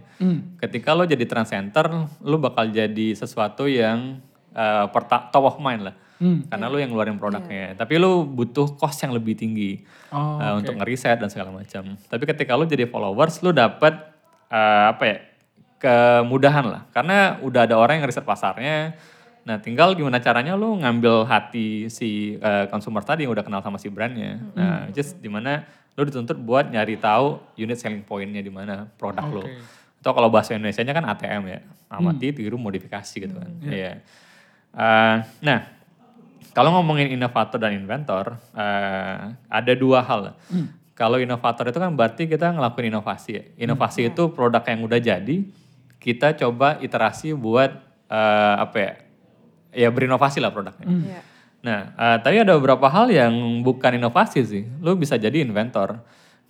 Ketika 0.56 0.94
lo 0.94 1.02
jadi 1.02 1.26
trend 1.26 1.50
center, 1.50 1.86
lo 2.22 2.38
bakal 2.38 2.70
jadi 2.70 3.12
sesuatu 3.12 3.66
yang 3.66 4.22
eh, 4.50 4.86
perta- 4.88 5.26
top 5.28 5.44
of 5.44 5.56
mind 5.58 5.90
lah. 5.90 5.96
Karena 6.20 6.68
lo 6.68 6.76
yang 6.76 6.92
ngeluarin 6.92 7.16
produknya. 7.16 7.72
Tapi 7.74 7.96
lo 7.96 8.22
butuh 8.22 8.76
cost 8.76 9.00
yang 9.00 9.10
lebih 9.10 9.34
tinggi 9.34 9.82
Oh, 10.12 10.36
eh, 10.38 10.52
untuk 10.54 10.76
ngeriset 10.76 11.16
dan 11.16 11.26
segala 11.26 11.50
macam. 11.50 11.96
Tapi 11.96 12.22
ketika 12.24 12.54
lo 12.54 12.66
jadi 12.66 12.86
followers, 12.86 13.42
lo 13.42 13.50
dapat 13.50 13.94
eh, 14.46 14.84
apa 14.90 15.02
ya 15.02 15.16
kemudahan 15.80 16.66
lah. 16.68 16.82
Karena 16.92 17.40
udah 17.40 17.64
ada 17.64 17.74
orang 17.74 17.98
yang 17.98 18.04
ngeriset 18.06 18.22
pasarnya. 18.22 18.94
Nah 19.40 19.56
tinggal 19.56 19.96
gimana 19.96 20.20
caranya 20.20 20.52
lo 20.52 20.76
ngambil 20.76 21.24
hati 21.24 21.88
si 21.88 22.36
eh, 22.36 22.68
consumer 22.68 23.00
tadi 23.00 23.24
yang 23.24 23.32
udah 23.32 23.40
kenal 23.40 23.64
sama 23.64 23.80
si 23.80 23.88
brandnya. 23.88 24.36
Nah 24.52 24.92
just 24.92 25.16
di 25.18 25.32
mana 25.32 25.64
lo 25.98 26.02
dituntut 26.06 26.38
buat 26.38 26.70
nyari 26.70 26.96
tahu 26.96 27.40
unit 27.58 27.76
selling 27.76 28.06
point-nya 28.06 28.40
di 28.40 28.52
mana 28.52 28.86
produk 28.96 29.26
lo. 29.26 29.42
Oke. 29.44 29.58
Atau 30.00 30.12
kalau 30.16 30.32
bahasa 30.32 30.56
Indonesia-nya 30.56 30.96
kan 30.96 31.04
ATM 31.12 31.42
ya. 31.50 31.60
Amati, 31.90 32.30
tiru, 32.30 32.56
modifikasi 32.56 33.16
gitu 33.18 33.34
kan. 33.34 33.50
Iya. 33.66 34.00
Eh, 34.70 35.16
nah, 35.42 35.58
kalau 36.54 36.70
ngomongin 36.78 37.10
inovator 37.12 37.58
dan 37.58 37.74
inventor, 37.74 38.38
eh, 38.54 39.34
ada 39.34 39.72
dua 39.74 40.00
hal. 40.00 40.38
Kalau 40.94 41.18
inovator 41.18 41.68
itu 41.68 41.78
kan 41.82 41.92
berarti 41.92 42.30
kita 42.30 42.54
ngelakuin 42.54 42.94
inovasi 42.94 43.30
ya. 43.34 43.44
Inovasi 43.66 44.08
itu 44.08 44.30
produk 44.32 44.62
yang 44.64 44.80
udah 44.86 45.00
jadi, 45.02 45.36
kita 46.00 46.32
coba 46.38 46.80
iterasi 46.80 47.36
buat 47.36 47.74
eh, 48.08 48.54
apa 48.56 48.76
ya, 48.78 48.92
ya 49.84 49.88
berinovasi 49.92 50.40
lah 50.40 50.54
produknya. 50.54 50.86
Iya. 50.86 51.20
Nah, 51.60 51.92
eh, 51.92 52.16
tapi 52.24 52.40
ada 52.40 52.56
beberapa 52.56 52.88
hal 52.88 53.12
yang 53.12 53.32
bukan 53.60 54.00
inovasi 54.00 54.40
sih. 54.44 54.64
Lu 54.80 54.96
bisa 54.96 55.20
jadi 55.20 55.44
inventor. 55.44 56.00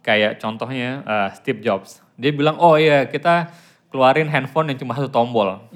Kayak 0.01 0.39
contohnya 0.39 1.03
eh, 1.03 1.29
Steve 1.37 1.61
Jobs. 1.61 1.99
Dia 2.15 2.31
bilang, 2.31 2.57
oh 2.63 2.79
iya 2.79 3.09
kita 3.11 3.51
keluarin 3.91 4.31
handphone 4.31 4.71
yang 4.71 4.79
cuma 4.79 4.95
satu 4.95 5.11
tombol. 5.11 5.67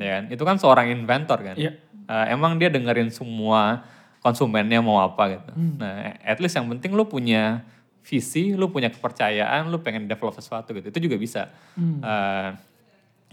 Ya 0.00 0.20
kan? 0.20 0.24
Itu 0.34 0.42
kan 0.42 0.58
seorang 0.58 0.90
inventor 0.90 1.38
kan. 1.38 1.54
Iya. 1.54 1.78
Eh, 2.10 2.26
emang 2.34 2.58
dia 2.58 2.66
dengerin 2.66 3.14
semua 3.14 3.86
konsumennya 4.20 4.82
mau 4.82 5.00
apa 5.00 5.38
gitu. 5.38 5.52
Nah, 5.80 6.18
at 6.20 6.36
least 6.42 6.58
yang 6.58 6.68
penting 6.68 6.92
lu 6.92 7.06
punya 7.06 7.64
visi, 8.04 8.52
lu 8.58 8.68
punya 8.68 8.90
kepercayaan, 8.90 9.70
lu 9.70 9.78
pengen 9.80 10.10
develop 10.10 10.34
sesuatu 10.34 10.74
gitu. 10.74 10.90
Itu 10.90 10.98
juga 10.98 11.16
bisa. 11.16 11.42
Eh, 11.78 12.48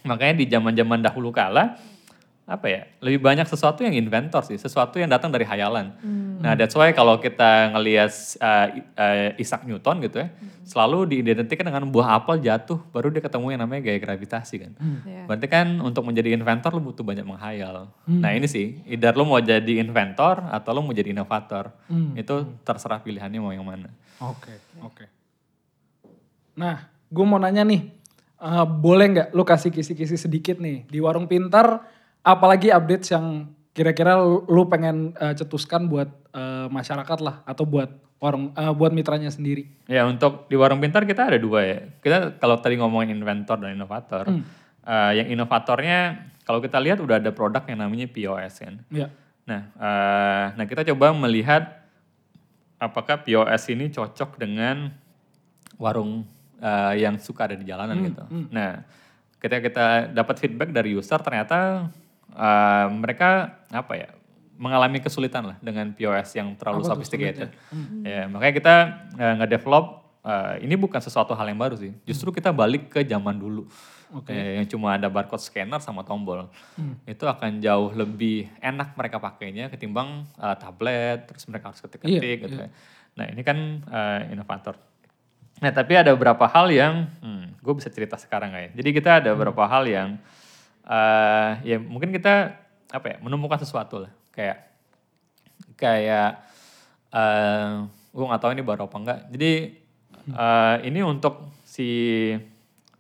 makanya 0.06 0.38
di 0.38 0.46
zaman-zaman 0.48 1.02
dahulu 1.02 1.34
kala 1.34 1.76
apa 2.48 2.66
ya 2.72 2.82
lebih 3.04 3.20
banyak 3.20 3.44
sesuatu 3.44 3.84
yang 3.84 3.92
inventor 3.92 4.40
sih 4.48 4.56
sesuatu 4.56 4.96
yang 4.96 5.12
datang 5.12 5.36
dari 5.36 5.44
hayalan 5.44 5.92
nah 6.40 6.56
that's 6.56 6.72
why 6.80 6.88
kalau 6.96 7.20
kita 7.20 7.76
ngelihat 7.76 8.08
uh, 8.40 8.68
uh, 8.96 9.36
Isaac 9.36 9.68
Newton 9.68 10.00
gitu 10.00 10.24
ya 10.24 10.32
selalu 10.68 11.08
diidentikan 11.08 11.64
dengan 11.64 11.88
buah 11.88 12.20
apel 12.20 12.44
jatuh 12.44 12.80
baru 12.92 13.08
dia 13.08 13.24
ketemu 13.24 13.56
yang 13.56 13.62
namanya 13.64 13.88
gaya 13.88 14.00
gravitasi 14.04 14.56
kan. 14.68 14.72
Iya. 15.08 15.24
berarti 15.24 15.48
kan 15.48 15.80
untuk 15.80 16.04
menjadi 16.04 16.36
inventor 16.36 16.76
lu 16.76 16.92
butuh 16.92 17.08
banyak 17.08 17.24
menghayal. 17.24 17.88
Nah 18.04 18.36
ini 18.36 18.52
sih 18.52 18.84
either 18.84 19.16
lu 19.16 19.24
mau 19.24 19.40
jadi 19.40 19.80
inventor 19.80 20.44
atau 20.44 20.76
lu 20.76 20.84
mau 20.84 20.92
jadi 20.92 21.16
inovator. 21.16 21.72
Itu 22.20 22.60
terserah 22.68 23.00
pilihannya 23.00 23.40
mau 23.40 23.56
yang 23.56 23.64
mana. 23.64 23.88
Oke, 24.20 24.60
oke. 24.84 25.06
Nah, 26.58 26.90
gue 27.14 27.26
mau 27.26 27.38
nanya 27.38 27.62
nih, 27.62 27.86
eh, 28.42 28.66
boleh 28.66 29.06
nggak 29.14 29.28
lu 29.38 29.46
kasih 29.46 29.70
kisi-kisi 29.70 30.18
sedikit 30.18 30.58
nih 30.58 30.90
di 30.90 30.98
warung 30.98 31.30
pintar, 31.30 31.86
apalagi 32.28 32.68
updates 32.76 33.16
yang 33.16 33.48
kira-kira 33.72 34.20
lu, 34.20 34.68
pengen 34.68 35.16
eh, 35.16 35.32
cetuskan 35.38 35.88
buat 35.88 36.12
eh, 36.36 36.68
masyarakat 36.68 37.20
lah 37.24 37.46
atau 37.48 37.64
buat 37.64 37.88
warung, 38.20 38.52
eh, 38.52 38.74
buat 38.76 38.92
mitranya 38.92 39.32
sendiri. 39.32 39.70
Ya 39.88 40.04
untuk 40.04 40.52
di 40.52 40.60
warung 40.60 40.84
pintar 40.84 41.08
kita 41.08 41.32
ada 41.32 41.40
dua 41.40 41.64
ya. 41.64 41.80
Kita 42.04 42.36
kalau 42.42 42.60
tadi 42.60 42.76
ngomongin 42.76 43.16
inventor 43.16 43.56
dan 43.62 43.78
inovator, 43.78 44.28
eh, 44.28 45.12
yang 45.24 45.28
inovatornya 45.40 46.28
kalau 46.44 46.60
kita 46.60 46.82
lihat 46.84 47.00
udah 47.00 47.22
ada 47.22 47.32
produk 47.32 47.64
yang 47.70 47.80
namanya 47.80 48.12
POS 48.12 48.54
kan. 48.60 48.76
Ya. 48.92 49.08
Nah, 49.48 49.62
eh, 49.78 50.46
nah 50.60 50.66
kita 50.68 50.84
coba 50.92 51.16
melihat 51.16 51.88
apakah 52.82 53.24
POS 53.24 53.72
ini 53.72 53.88
cocok 53.94 54.42
dengan 54.42 54.92
warung 55.78 56.26
eh, 56.58 56.94
yang 56.98 57.22
suka 57.22 57.46
ada 57.46 57.56
di 57.56 57.64
jalanan 57.64 58.02
gitu. 58.02 58.26
Nah, 58.50 58.82
ketika 59.38 59.62
kita 59.62 59.86
dapat 60.18 60.36
feedback 60.42 60.74
dari 60.74 60.98
user 60.98 61.22
ternyata 61.22 61.88
eh, 62.38 62.86
mereka 62.94 63.60
apa 63.74 63.94
ya 63.98 64.10
mengalami 64.58 64.98
kesulitan 65.02 65.54
lah 65.54 65.58
dengan 65.62 65.94
POS 65.94 66.34
yang 66.34 66.58
terlalu 66.58 66.82
Apa 66.86 66.98
sophisticated. 66.98 67.54
Ya, 68.02 68.26
makanya 68.26 68.54
kita 68.58 68.76
eh, 69.18 69.34
nge-develop 69.42 69.86
eh, 70.26 70.66
ini 70.66 70.74
bukan 70.74 70.98
sesuatu 71.02 71.38
hal 71.38 71.46
yang 71.50 71.62
baru 71.62 71.78
sih. 71.78 71.94
Justru 72.06 72.34
kita 72.34 72.50
balik 72.50 72.90
ke 72.90 73.06
zaman 73.06 73.38
dulu. 73.38 73.70
Eh, 74.32 74.64
yang 74.64 74.68
cuma 74.72 74.96
ada 74.96 75.12
barcode 75.12 75.44
scanner 75.44 75.84
sama 75.84 76.02
tombol. 76.02 76.48
Itu 77.04 77.28
akan 77.28 77.60
jauh 77.60 77.92
lebih 77.92 78.48
enak 78.64 78.96
mereka 78.96 79.20
pakainya 79.20 79.68
ketimbang 79.68 80.24
eh, 80.40 80.56
tablet 80.58 81.28
terus 81.28 81.44
mereka 81.52 81.70
harus 81.72 81.84
ketik-ketik 81.84 82.48
gitu 82.48 82.56
ya. 82.56 82.70
Nah, 83.20 83.26
ini 83.28 83.42
kan 83.44 83.58
eh, 83.84 84.34
inovator. 84.34 84.80
Nah, 85.58 85.72
tapi 85.74 85.98
ada 85.98 86.14
beberapa 86.14 86.46
hal 86.48 86.70
yang 86.72 87.10
hmm, 87.20 87.60
gue 87.60 87.74
bisa 87.76 87.90
cerita 87.92 88.16
sekarang 88.16 88.54
ya. 88.56 88.70
Jadi 88.80 88.90
kita 88.96 89.20
ada 89.20 89.34
beberapa 89.36 89.68
hal 89.68 89.84
yang 89.90 90.16
eh, 90.88 91.52
ya 91.68 91.78
mungkin 91.78 92.16
kita 92.16 92.56
apa 92.88 93.06
ya 93.12 93.18
menemukan 93.20 93.60
sesuatu 93.60 94.08
lah. 94.08 94.12
Kayak 94.32 94.72
kayak 95.76 96.42
eh 97.14 97.70
gue 97.88 98.26
nggak 98.26 98.42
tahu 98.42 98.52
ini 98.56 98.64
baru 98.66 98.88
apa 98.88 98.98
enggak. 98.98 99.20
Jadi 99.30 99.52
eh, 100.34 100.76
ini 100.88 101.00
untuk 101.04 101.52
si 101.68 101.90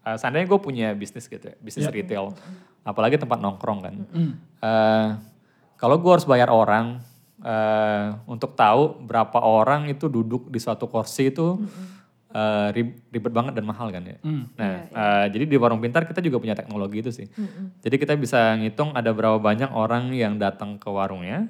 eh, 0.03 0.17
seandainya 0.19 0.47
gue 0.47 0.59
punya 0.59 0.91
bisnis 0.93 1.25
gitu 1.27 1.41
ya, 1.41 1.55
bisnis 1.59 1.87
retail, 1.91 2.35
apalagi 2.83 3.17
tempat 3.19 3.39
nongkrong 3.39 3.79
kan. 3.83 3.95
Eh, 4.61 5.09
kalau 5.77 5.95
gue 6.01 6.11
harus 6.11 6.25
bayar 6.25 6.49
orang 6.49 6.99
eh, 7.43 8.07
untuk 8.25 8.57
tahu 8.57 8.97
berapa 9.05 9.39
orang 9.41 9.89
itu 9.89 10.09
duduk 10.09 10.49
di 10.49 10.57
suatu 10.57 10.89
kursi 10.89 11.29
itu 11.29 11.61
eh, 11.61 11.96
rib- 12.75 12.99
ribet 13.07 13.31
banget 13.31 13.53
dan 13.55 13.63
mahal 13.63 13.87
kan 13.87 14.03
ya. 14.03 14.17
Nah, 14.55 14.71
eh, 14.89 15.25
jadi 15.31 15.45
di 15.47 15.55
warung 15.55 15.79
pintar 15.79 16.03
kita 16.03 16.19
juga 16.19 16.37
punya 16.37 16.53
teknologi 16.53 16.99
itu 16.99 17.11
sih. 17.11 17.27
Jadi 17.79 17.95
kita 17.95 18.13
bisa 18.13 18.55
ngitung 18.59 18.91
ada 18.91 19.15
berapa 19.15 19.39
banyak 19.39 19.71
orang 19.71 20.11
yang 20.11 20.35
datang 20.35 20.75
ke 20.75 20.91
warungnya, 20.91 21.47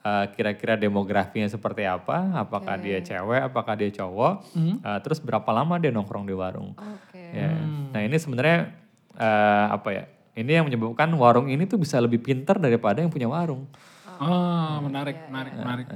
eh, 0.00 0.24
kira-kira 0.30 0.78
demografinya 0.78 1.46
seperti 1.46 1.82
apa, 1.82 2.38
apakah 2.38 2.78
dia 2.78 2.98
cewek, 3.02 3.40
apakah 3.50 3.74
dia 3.74 3.90
cowok, 3.90 4.34
eh, 4.78 4.98
terus 5.02 5.18
berapa 5.18 5.48
lama 5.50 5.74
dia 5.76 5.90
nongkrong 5.90 6.24
di 6.24 6.34
warung. 6.34 6.74
Oke. 6.78 7.18
Ya. 7.32 7.50
Nah 7.90 8.00
ini 8.00 8.16
sebenarnya 8.16 8.70
eh, 9.12 9.66
apa 9.68 9.88
ya? 9.92 10.04
Ini 10.32 10.48
yang 10.62 10.64
menyebabkan 10.64 11.12
warung 11.12 11.52
ini 11.52 11.68
tuh 11.68 11.76
bisa 11.76 12.00
lebih 12.00 12.24
pintar 12.24 12.56
daripada 12.56 13.04
yang 13.04 13.12
punya 13.12 13.28
warung. 13.28 13.68
Oh, 14.16 14.80
menarik, 14.86 15.28
menarik, 15.28 15.52
menarik. 15.58 15.86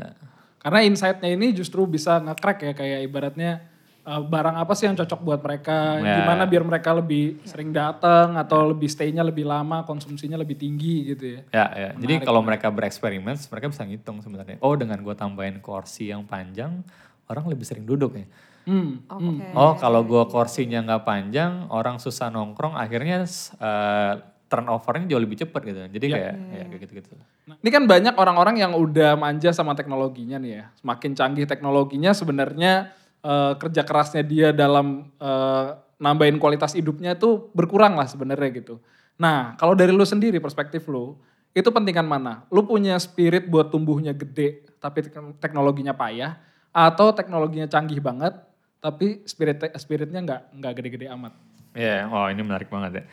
Karena 0.61 0.83
insight-nya 0.83 1.31
ini 1.31 1.55
justru 1.55 1.87
bisa 1.87 2.19
nge-crack 2.21 2.59
ya 2.59 2.73
kayak 2.75 3.01
ibaratnya 3.07 3.76
eh, 4.07 4.23
barang 4.23 4.57
apa 4.57 4.73
sih 4.79 4.87
yang 4.87 4.95
cocok 4.95 5.21
buat 5.21 5.41
mereka, 5.43 5.99
Ya. 5.99 6.23
gimana 6.23 6.47
biar 6.47 6.63
mereka 6.63 6.95
lebih 6.95 7.43
sering 7.43 7.75
datang 7.75 8.39
atau 8.39 8.71
lebih 8.71 8.87
stay-nya 8.87 9.27
lebih 9.27 9.43
lama, 9.43 9.83
konsumsinya 9.83 10.39
lebih 10.39 10.55
tinggi 10.55 11.11
gitu 11.11 11.25
ya. 11.27 11.41
Ya, 11.51 11.67
ya. 11.75 11.91
Jadi 11.99 12.23
kalau 12.23 12.41
mereka 12.41 12.71
bereksperimen, 12.71 13.35
mereka 13.35 13.67
bisa 13.67 13.83
ngitung 13.83 14.23
sebenarnya. 14.23 14.63
Oh, 14.63 14.79
dengan 14.79 15.03
gue 15.03 15.15
tambahin 15.19 15.59
kursi 15.59 16.15
yang 16.15 16.23
panjang, 16.23 16.87
orang 17.27 17.45
lebih 17.51 17.67
sering 17.67 17.83
duduk 17.83 18.15
ya. 18.15 18.27
Hmm. 18.67 18.99
Oke. 19.07 19.47
Oh, 19.55 19.79
kalau 19.79 20.03
gue 20.03 20.23
kursinya 20.31 20.83
nggak 20.83 21.03
panjang, 21.07 21.71
orang 21.71 22.03
susah 22.03 22.31
nongkrong, 22.31 22.75
akhirnya 22.75 23.27
eh, 23.63 24.15
turnovernya 24.47 25.11
jauh 25.11 25.23
lebih 25.23 25.39
cepat 25.43 25.61
gitu. 25.67 25.79
Jadi 25.91 26.07
kayak, 26.07 26.35
ya 26.55 26.65
kayak 26.71 26.81
gitu-gitu. 26.87 27.11
Nah, 27.51 27.59
ini 27.59 27.71
kan 27.71 27.83
banyak 27.87 28.15
orang-orang 28.15 28.63
yang 28.63 28.73
udah 28.79 29.19
manja 29.19 29.51
sama 29.51 29.75
teknologinya 29.75 30.39
nih 30.39 30.53
ya. 30.63 30.65
Semakin 30.79 31.11
canggih 31.19 31.47
teknologinya 31.51 32.11
sebenarnya 32.15 32.95
eh, 33.27 33.53
kerja 33.59 33.83
kerasnya 33.83 34.23
dia 34.23 34.49
dalam 34.55 35.11
eh, 35.19 35.67
nambahin 35.99 36.39
kualitas 36.39 36.79
hidupnya 36.79 37.19
itu 37.19 37.51
berkurang 37.51 37.99
lah 37.99 38.07
sebenarnya 38.07 38.49
gitu. 38.55 38.79
Nah, 39.19 39.57
kalau 39.57 39.73
dari 39.73 39.91
lu 39.91 40.05
sendiri 40.05 40.37
perspektif 40.39 40.85
lu, 40.87 41.17
itu 41.57 41.73
pentingan 41.73 42.05
mana? 42.05 42.45
Lu 42.53 42.69
punya 42.69 43.01
spirit 43.01 43.49
buat 43.49 43.73
tumbuhnya 43.73 44.13
gede 44.13 44.61
tapi 44.77 45.09
tek- 45.09 45.41
teknologinya 45.41 45.97
payah 45.97 46.37
atau 46.69 47.17
teknologinya 47.17 47.65
canggih 47.65 47.99
banget 48.05 48.37
tapi 48.77 49.25
spirit 49.25 49.65
spiritnya 49.81 50.21
nggak 50.21 50.41
nggak 50.61 50.73
gede-gede 50.77 51.07
amat. 51.17 51.33
Ya, 51.73 52.09
oh 52.13 52.29
ini 52.29 52.45
menarik 52.45 52.69
banget 52.69 53.01
ya. 53.01 53.05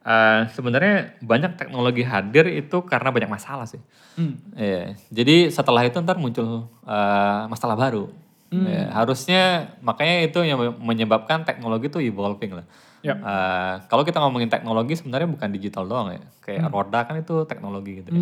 eh, 0.00 0.40
sebenarnya 0.56 1.20
banyak 1.20 1.60
teknologi 1.60 2.00
hadir 2.00 2.48
itu 2.48 2.80
karena 2.88 3.12
banyak 3.12 3.28
masalah 3.28 3.68
sih. 3.68 3.84
Iya. 4.56 4.96
Jadi 5.12 5.52
setelah 5.52 5.84
itu 5.84 6.00
ntar 6.00 6.16
muncul 6.16 6.72
eh, 6.88 7.42
masalah 7.52 7.76
baru. 7.76 8.08
Iya, 8.50 8.90
harusnya 8.90 9.42
makanya 9.78 10.26
itu 10.26 10.42
yang 10.42 10.58
menyebabkan 10.82 11.46
teknologi 11.46 11.86
itu 11.86 12.02
evolving 12.02 12.58
lah. 12.58 12.66
Yap. 13.00 13.16
Eh, 13.16 13.74
kalau 13.86 14.02
kita 14.02 14.18
ngomongin 14.20 14.50
teknologi 14.50 14.98
sebenarnya 14.98 15.30
bukan 15.30 15.48
digital 15.54 15.86
doang 15.86 16.10
ya. 16.12 16.22
Kayak 16.42 16.68
roda 16.74 17.00
kan 17.06 17.14
itu 17.16 17.46
teknologi 17.46 18.02
gitu. 18.02 18.10
ya. 18.10 18.20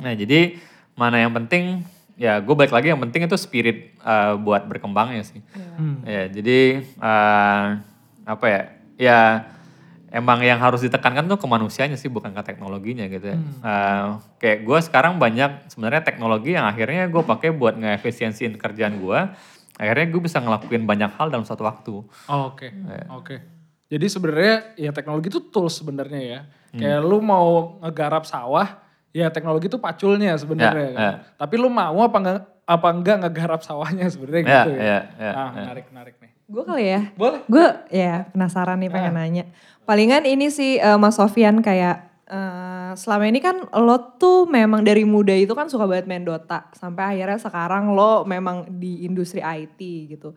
Nah 0.00 0.12
jadi 0.16 0.58
mana 0.96 1.20
yang 1.20 1.32
penting 1.36 1.84
ya 2.14 2.38
gue 2.38 2.54
balik 2.54 2.70
lagi 2.72 2.88
yang 2.94 3.02
penting 3.04 3.26
itu 3.28 3.36
spirit 3.36 3.92
eh, 4.00 4.34
buat 4.40 4.64
berkembangnya 4.64 5.22
sih. 5.28 5.44
Ya 6.08 6.24
jadi 6.32 6.58
eh, 6.82 7.64
apa 8.24 8.46
ya 8.48 8.60
ya 8.96 9.20
emang 10.14 10.38
yang 10.46 10.62
harus 10.62 10.78
ditekankan 10.86 11.26
tuh 11.26 11.42
ke 11.42 11.46
manusianya 11.50 11.98
sih 11.98 12.06
bukan 12.06 12.30
ke 12.30 12.42
teknologinya 12.46 13.10
gitu 13.10 13.34
ya. 13.34 13.38
Eh, 13.38 14.06
kayak 14.38 14.58
gue 14.62 14.78
sekarang 14.86 15.18
banyak 15.18 15.66
sebenarnya 15.66 16.06
teknologi 16.06 16.54
yang 16.54 16.70
akhirnya 16.70 17.10
gue 17.10 17.22
pakai 17.26 17.50
buat 17.50 17.74
ngeefisiensiin 17.74 18.54
kerjaan 18.54 19.02
gue. 19.02 19.20
Akhirnya 19.74 20.06
gue 20.06 20.22
bisa 20.22 20.38
ngelakuin 20.38 20.86
banyak 20.86 21.18
hal 21.18 21.34
dalam 21.34 21.42
satu 21.42 21.66
waktu. 21.66 22.06
Oh, 22.30 22.54
Oke, 22.54 22.70
oke. 23.10 23.36
Jadi 23.90 24.06
sebenarnya 24.06 24.56
ya 24.78 24.90
teknologi 24.94 25.34
itu 25.34 25.42
tools 25.50 25.74
sebenarnya 25.82 26.22
ya. 26.22 26.40
Kayak 26.74 27.00
lu 27.02 27.18
mau 27.18 27.78
ngegarap 27.82 28.22
sawah, 28.26 28.66
ya 29.10 29.30
teknologi 29.34 29.66
itu 29.66 29.78
paculnya 29.82 30.34
sebenarnya. 30.38 30.88
Ya, 30.90 30.94
kan. 30.94 31.02
ya. 31.02 31.12
Tapi 31.38 31.54
lu 31.58 31.66
mau 31.70 31.98
apa 32.06 32.18
enggak 32.22 32.38
apa 32.64 32.88
enggak 32.90 33.16
ngegarap 33.26 33.60
sawahnya 33.60 34.06
sebenarnya 34.08 34.42
Ya, 34.42 34.54
gitu 34.62 34.70
ya. 34.78 34.82
ya, 34.82 34.98
ya, 35.20 35.30
ah, 35.30 35.38
ya. 35.52 35.62
menarik 35.68 35.86
menarik 35.90 36.14
nih. 36.22 36.30
Gue 36.44 36.62
kali 36.64 36.84
ya. 36.86 37.02
Boleh. 37.16 37.40
Gue 37.46 37.66
ya 37.90 38.14
penasaran 38.30 38.76
nih 38.80 38.90
pengen 38.90 39.14
nanya. 39.16 39.44
Palingan 39.84 40.24
ini 40.24 40.48
sih 40.48 40.80
eh, 40.80 40.98
Mas 40.98 41.20
Sofian 41.20 41.60
kayak 41.60 42.08
eh, 42.24 42.92
selama 42.96 43.24
ini 43.28 43.40
kan 43.44 43.68
lo 43.84 44.16
tuh 44.16 44.48
memang 44.48 44.80
dari 44.80 45.04
muda 45.04 45.36
itu 45.36 45.52
kan 45.52 45.68
suka 45.68 45.84
banget 45.84 46.08
main 46.08 46.24
Dota. 46.24 46.72
Sampai 46.72 47.16
akhirnya 47.16 47.36
sekarang 47.36 47.92
lo 47.92 48.24
memang 48.24 48.64
di 48.80 49.04
industri 49.04 49.44
IT 49.44 49.80
gitu. 50.16 50.32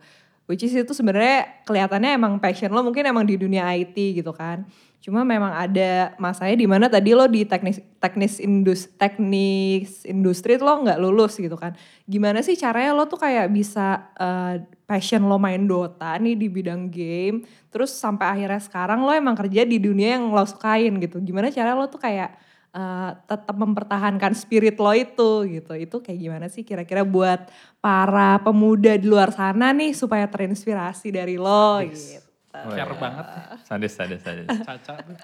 Which 0.48 0.64
is 0.64 0.72
itu 0.72 0.92
sebenarnya 0.96 1.64
kelihatannya 1.68 2.16
emang 2.16 2.40
passion 2.40 2.72
lo 2.72 2.80
mungkin 2.84 3.04
emang 3.04 3.24
di 3.24 3.36
dunia 3.40 3.68
IT 3.72 3.96
gitu 4.20 4.32
kan. 4.36 4.68
Cuma 4.98 5.22
memang 5.22 5.54
ada 5.54 6.18
masanya 6.18 6.58
di 6.58 6.66
mana 6.66 6.90
tadi 6.90 7.14
lo 7.14 7.30
di 7.30 7.46
teknis 7.46 7.78
teknis 8.02 8.42
indus 8.42 8.90
teknis 8.98 10.02
industri 10.02 10.58
lo 10.58 10.82
nggak 10.82 10.98
lulus 10.98 11.38
gitu 11.38 11.54
kan. 11.54 11.78
Gimana 12.04 12.42
sih 12.42 12.58
caranya 12.58 12.98
lo 12.98 13.06
tuh 13.06 13.22
kayak 13.22 13.46
bisa 13.54 14.10
eh, 14.18 14.66
passion 14.90 15.24
lo 15.30 15.38
main 15.38 15.64
Dota 15.70 16.18
nih 16.18 16.34
di 16.34 16.50
bidang 16.50 16.90
game, 16.90 17.46
terus 17.70 17.94
sampai 17.94 18.26
akhirnya 18.36 18.58
sekarang 18.58 19.06
lo 19.06 19.14
emang 19.14 19.38
kerja 19.38 19.62
di 19.62 19.78
dunia 19.78 20.18
yang 20.18 20.34
lo 20.34 20.42
sukain 20.42 20.98
gitu. 20.98 21.22
Gimana 21.22 21.54
cara 21.54 21.78
lo 21.78 21.86
tuh 21.86 22.02
kayak 22.02 22.34
eh, 22.74 23.10
tetap 23.22 23.54
mempertahankan 23.54 24.34
spirit 24.34 24.76
lo 24.82 24.90
itu 24.92 25.46
gitu. 25.46 25.72
Itu 25.78 25.96
kayak 26.02 26.18
gimana 26.18 26.46
sih 26.50 26.66
kira-kira 26.66 27.06
buat 27.06 27.46
para 27.78 28.42
pemuda 28.42 28.98
di 28.98 29.06
luar 29.06 29.30
sana 29.30 29.70
nih 29.70 29.94
supaya 29.94 30.26
terinspirasi 30.26 31.14
dari 31.14 31.38
lo 31.38 31.80
gitu. 31.86 32.27
Care 32.68 32.94
banget 32.94 33.26
nih, 33.26 33.44
Sadis, 33.62 33.92
sadis, 33.92 34.20
sadis. 34.20 34.48
Caca. 34.60 34.94
tuh. 34.98 35.16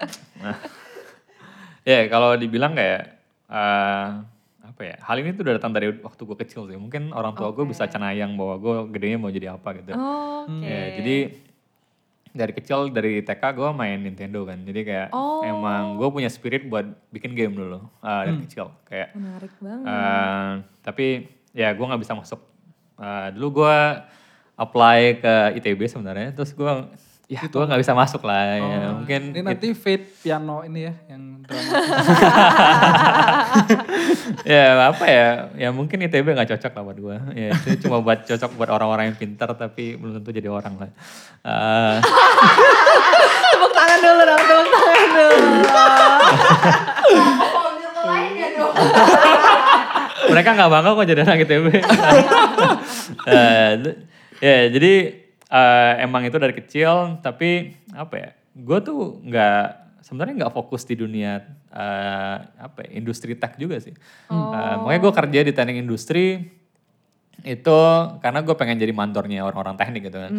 Ya 1.85 2.05
kalau 2.07 2.33
dibilang 2.33 2.73
kayak 2.73 3.01
eh, 3.45 4.07
apa 4.65 4.81
ya 4.81 4.95
hal 4.99 5.15
ini 5.17 5.31
tuh 5.31 5.45
udah 5.45 5.55
datang 5.55 5.71
dari 5.71 5.93
waktu 5.95 6.21
gue 6.21 6.37
kecil 6.41 6.65
sih. 6.65 6.75
Mungkin 6.75 7.11
orang 7.11 7.33
tua 7.33 7.51
gue 7.51 7.61
bisa 7.63 7.85
cenayang 7.85 8.33
bahwa 8.33 8.55
gue 8.57 8.75
gedenya 8.91 9.17
mau 9.17 9.29
jadi 9.29 9.53
apa 9.53 9.69
gitu. 9.77 9.93
Oke. 9.93 10.65
Ya, 10.65 10.81
jadi 10.97 11.17
dari 12.35 12.51
kecil 12.51 12.89
dari 12.89 13.21
TK 13.21 13.43
gue 13.53 13.69
main 13.71 13.95
Nintendo 13.95 14.43
kan. 14.43 14.59
Jadi 14.59 14.81
kayak 14.81 15.07
Oh. 15.09 15.39
emang 15.39 15.95
gue 15.95 16.09
punya 16.09 16.27
spirit 16.27 16.65
buat 16.65 16.83
bikin 17.07 17.31
game 17.31 17.53
dulu 17.53 17.79
eh, 18.01 18.21
dari 18.25 18.39
kecil. 18.43 18.73
Kayak 18.83 19.13
Menarik 19.13 19.53
banget. 19.61 19.85
eh, 19.85 20.51
tapi 20.81 21.05
ya 21.53 21.69
gue 21.69 21.85
nggak 21.85 22.01
bisa 22.01 22.17
masuk. 22.17 22.41
Eh, 22.97 23.27
dulu 23.31 23.61
gue 23.61 23.77
apply 24.57 24.99
ke 25.21 25.33
ITB 25.61 25.85
sebenarnya. 25.85 26.33
Terus 26.33 26.49
gue 26.51 26.73
ya 27.25 27.41
gue 27.43 27.57
nggak 27.59 27.81
bisa 27.81 27.91
masuk 27.91 28.21
lah. 28.21 28.41
ya. 28.55 28.93
Mungkin 28.93 29.21
Ini 29.31 29.41
nanti 29.41 29.73
Fate 29.73 30.05
piano 30.19 30.61
ini 30.61 30.79
ya 30.83 30.93
yang 31.07 31.41
drama. 31.41 31.71
ya 34.45 34.63
apa 34.87 35.05
ya 35.05 35.27
ya 35.55 35.69
mungkin 35.69 36.01
ITB 36.01 36.27
nggak 36.27 36.49
cocok 36.51 36.71
lah 36.71 36.83
buat 36.83 36.97
gue 36.99 37.15
ya 37.35 37.49
itu 37.51 37.81
cuma 37.81 37.97
buat 37.99 38.21
cocok 38.23 38.51
buat 38.53 38.69
orang-orang 38.69 39.09
yang 39.09 39.17
pintar 39.17 39.49
tapi 39.53 39.95
belum 39.95 40.19
tentu 40.19 40.29
jadi 40.31 40.49
orang 40.49 40.75
lah 40.75 40.89
Eh, 41.41 41.95
tepuk 43.51 43.71
tangan 43.71 43.99
dulu 43.99 44.21
dong, 44.23 44.41
tepuk 44.43 44.67
tangan 44.67 45.07
dulu. 45.07 45.37
mereka 50.27 50.49
nggak 50.51 50.71
bangga 50.71 50.89
kok 50.91 51.05
jadi 51.05 51.21
anak 51.21 51.37
ITB 51.39 51.65
d- 53.77 53.97
ya 54.39 54.57
jadi 54.67 54.93
eh, 55.47 55.93
emang 56.01 56.23
itu 56.23 56.35
dari 56.35 56.53
kecil 56.53 57.19
tapi 57.19 57.73
apa 57.91 58.15
ya 58.15 58.29
gue 58.53 58.77
tuh 58.79 59.19
nggak 59.21 59.65
sebenarnya 60.01 60.33
nggak 60.41 60.53
fokus 60.53 60.83
di 60.83 60.95
dunia 60.95 61.41
eh, 61.67 62.37
apa 62.55 62.85
ya, 62.85 62.89
industri 62.93 63.33
tech 63.33 63.55
juga 63.55 63.77
sih 63.77 63.93
Eh, 64.25 64.75
makanya 64.79 65.01
gue 65.01 65.13
kerja 65.13 65.39
di 65.41 65.51
teknik 65.51 65.77
industri 65.79 66.25
itu 67.43 67.79
karena 68.23 68.39
gue 68.41 68.55
pengen 68.55 68.79
jadi 68.79 68.89
mandornya 68.89 69.43
orang-orang 69.43 69.75
teknik 69.75 70.09
gitu 70.09 70.17
kan. 70.17 70.31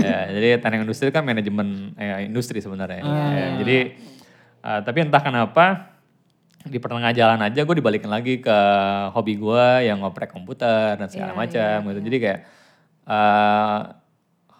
ya, 0.00 0.32
jadi 0.32 0.58
teknik 0.58 0.80
industri 0.82 1.12
kan 1.12 1.22
manajemen 1.22 1.92
eh, 1.94 2.24
industri 2.24 2.58
sebenarnya. 2.58 3.04
Ya, 3.04 3.46
jadi 3.60 3.78
eh, 4.64 4.80
tapi 4.82 4.98
entah 5.04 5.20
kenapa 5.20 5.92
di 6.64 6.80
pertengah 6.80 7.14
jalan 7.14 7.38
aja 7.38 7.62
gue 7.62 7.76
dibalikin 7.78 8.10
lagi 8.10 8.42
ke 8.42 8.58
hobi 9.12 9.38
gue 9.38 9.64
yang 9.86 10.02
ngoprek 10.02 10.32
komputer 10.32 10.98
dan 10.98 11.06
segala 11.06 11.30
Iya, 11.30 11.38
macam 11.38 11.76
gitu. 11.92 12.00
Jadi 12.10 12.16
kayak 12.18 12.40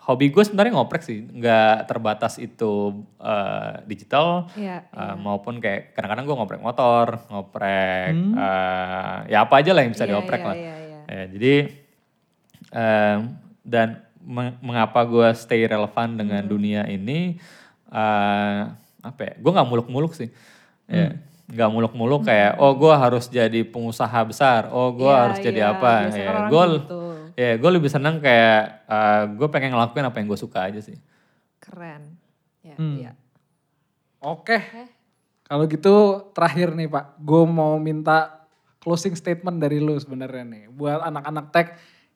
hobi 0.08 0.32
gue 0.32 0.40
sebenarnya 0.40 0.72
ngoprek 0.72 1.04
sih, 1.04 1.20
nggak 1.20 1.84
terbatas 1.84 2.40
itu 2.40 2.96
eh, 3.20 3.84
digital 3.84 4.48
Iya, 4.54 4.88
eh, 4.88 5.14
maupun 5.14 5.60
kayak 5.60 5.92
kadang-kadang 5.92 6.24
gue 6.24 6.32
ngoprek 6.34 6.62
motor, 6.62 7.06
ngoprek 7.28 8.16
eh, 8.16 9.16
ya 9.28 9.44
apa 9.44 9.54
aja 9.60 9.70
lah 9.70 9.84
yang 9.84 9.92
bisa 9.92 10.02
Iya, 10.02 10.10
dioprek 10.10 10.40
iya, 10.40 10.48
lah. 10.48 10.56
iya, 10.56 10.74
iya. 10.80 11.00
Ya, 11.06 11.24
jadi 11.28 11.54
em, 12.70 13.18
dan 13.62 13.88
meng- 14.20 14.56
mengapa 14.60 15.04
gue 15.04 15.28
stay 15.34 15.64
relevan 15.64 16.16
dengan 16.16 16.40
Hmm. 16.40 16.50
dunia 16.50 16.82
ini 16.84 17.36
eh, 17.88 18.58
apa 19.00 19.20
ya? 19.22 19.32
Gue 19.36 19.50
nggak 19.50 19.64
muluk-muluk 19.66 20.12
sih. 20.12 20.28
Ya, 20.84 21.12
Hmm. 21.12 21.20
nggak 21.48 21.70
muluk-muluk 21.70 22.24
kayak 22.24 22.56
oh 22.56 22.72
gue 22.74 22.92
harus 22.92 23.24
jadi 23.26 23.60
pengusaha 23.62 24.20
besar, 24.22 24.68
oh 24.68 24.88
gue 24.90 25.04
Iya, 25.06 25.20
harus 25.22 25.38
jadi 25.38 25.60
iya, 25.62 25.72
apa? 25.74 25.92
biasanya 26.02 26.28
Ya, 26.28 26.44
gue 26.44 26.64
gitu. 26.76 27.00
Ya 27.38 27.54
gue 27.54 27.70
lebih 27.70 27.86
seneng 27.86 28.18
kayak 28.18 28.82
gue 29.38 29.46
pengen 29.46 29.70
ngelakuin 29.70 30.02
apa 30.02 30.18
yang 30.18 30.26
gue 30.26 30.40
suka 30.40 30.66
aja 30.66 30.82
sih. 30.82 30.98
Keren. 31.62 32.18
Ya, 32.66 32.74
Hmm. 32.74 32.98
iya. 32.98 33.12
Oke. 34.18 34.58
Kalau 35.46 35.64
gitu 35.64 35.94
terakhir 36.34 36.74
nih 36.74 36.90
Pak, 36.90 37.22
gue 37.22 37.42
mau 37.46 37.78
minta 37.78 38.42
closing 38.82 39.14
statement 39.14 39.56
dari 39.56 39.78
lu 39.78 39.94
sebenarnya 39.96 40.44
nih. 40.44 40.64
Buat 40.68 41.06
anak-anak 41.06 41.46
tech 41.54 41.68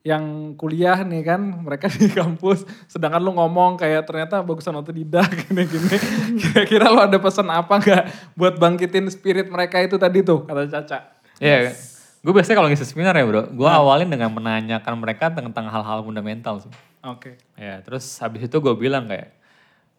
yang 0.03 0.53
kuliah 0.53 0.99
nih 1.01 1.23
kan, 1.23 1.39
mereka 1.39 1.87
di 1.95 2.11
kampus, 2.11 2.67
sedangkan 2.85 3.23
lu 3.23 3.31
ngomong 3.33 3.79
kayak 3.79 4.03
ternyata 4.03 4.43
bagusan 4.43 4.75
otodidak 4.75 5.31
gini-gini. 5.47 5.95
Kira-kira 6.43 6.91
lu 6.91 6.99
ada 6.99 7.15
pesan 7.17 7.47
apa 7.47 7.79
nggak 7.79 8.03
buat 8.35 8.59
bangkitin 8.59 9.07
spirit 9.07 9.47
mereka 9.47 9.79
itu 9.79 9.95
tadi 9.95 10.21
tuh, 10.21 10.43
kata 10.43 10.67
Caca. 10.67 10.99
Ya, 11.39 11.71
gue 12.23 12.31
biasanya 12.31 12.57
kalau 12.57 12.69
ngisi 12.71 12.87
seminar 12.87 13.13
ya 13.13 13.27
bro, 13.27 13.51
gue 13.51 13.67
Nah. 13.67 13.83
awalin 13.83 14.07
dengan 14.07 14.31
menanyakan 14.31 14.93
mereka 14.95 15.27
tentang 15.27 15.67
hal-hal 15.67 15.99
fundamental 16.01 16.63
sih. 16.63 16.71
Oke. 17.03 17.35
Ya, 17.53 17.83
terus 17.83 18.07
habis 18.17 18.47
itu 18.47 18.57
gue 18.57 18.73
bilang 18.73 19.03
kayak, 19.05 19.35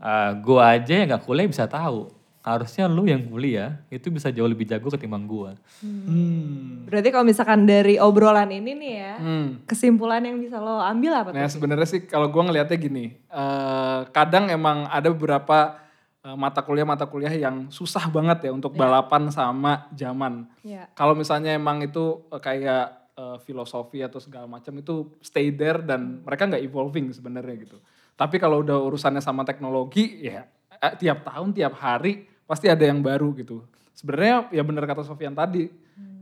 "Eh, 0.01 0.31
gue 0.41 0.57
aja 0.59 0.93
yang 0.97 1.13
gak 1.13 1.23
kuliah 1.23 1.45
bisa 1.45 1.69
tahu. 1.69 2.09
Harusnya 2.41 2.89
lu 2.89 3.05
yang 3.05 3.25
kuliah 3.25 3.81
itu 3.89 4.09
bisa 4.09 4.29
jauh 4.29 4.45
lebih 4.45 4.65
jago 4.65 4.89
ketimbang 4.89 5.25
gue. 5.25 5.53
Hmm. 5.81 6.85
Berarti 6.85 7.09
kalau 7.09 7.25
misalkan 7.25 7.65
dari 7.65 7.97
obrolan 7.97 8.49
ini 8.49 8.73
nih 8.73 8.93
ya, 8.95 9.13
Hmm. 9.17 9.49
kesimpulan 9.65 10.21
yang 10.21 10.37
bisa 10.37 10.61
lo 10.61 10.77
ambil 10.77 11.13
apa 11.15 11.33
Nah 11.33 11.49
sebenarnya 11.49 11.89
sih 11.89 12.05
kalau 12.05 12.29
gue 12.29 12.41
ngelihatnya 12.41 12.77
gini, 12.77 13.17
eh, 13.17 13.99
kadang 14.13 14.49
emang 14.49 14.85
ada 14.89 15.09
beberapa 15.09 15.77
eh, 16.25 16.37
mata 16.37 16.65
kuliah-mata 16.65 17.05
kuliah 17.07 17.31
yang 17.31 17.69
susah 17.69 18.09
banget 18.09 18.49
ya 18.49 18.53
untuk 18.57 18.73
balapan 18.75 19.29
sama 19.29 19.87
zaman. 19.93 20.49
Ya. 20.65 20.89
Kalau 20.97 21.13
misalnya 21.13 21.53
emang 21.53 21.85
itu 21.85 22.25
eh, 22.33 22.41
kayak 22.41 22.85
eh, 23.15 23.37
filosofi 23.45 24.01
atau 24.01 24.19
segala 24.19 24.49
macam 24.49 24.73
itu 24.75 25.13
stay 25.21 25.53
there 25.53 25.85
dan 25.85 26.25
mereka 26.25 26.49
nggak 26.49 26.65
evolving 26.65 27.13
sebenarnya 27.13 27.69
gitu. 27.69 27.79
Tapi 28.17 28.39
kalau 28.39 28.65
udah 28.65 28.79
urusannya 28.81 29.21
sama 29.21 29.45
teknologi 29.45 30.25
ya 30.25 30.49
eh, 30.81 30.95
tiap 30.97 31.29
tahun 31.29 31.53
tiap 31.53 31.77
hari 31.77 32.25
pasti 32.49 32.73
ada 32.73 32.85
yang 32.89 33.05
baru 33.05 33.37
gitu. 33.37 33.63
Sebenarnya 33.95 34.51
ya 34.51 34.63
benar 34.67 34.85
kata 34.85 35.07
Sofian 35.07 35.39
tadi, 35.39 35.71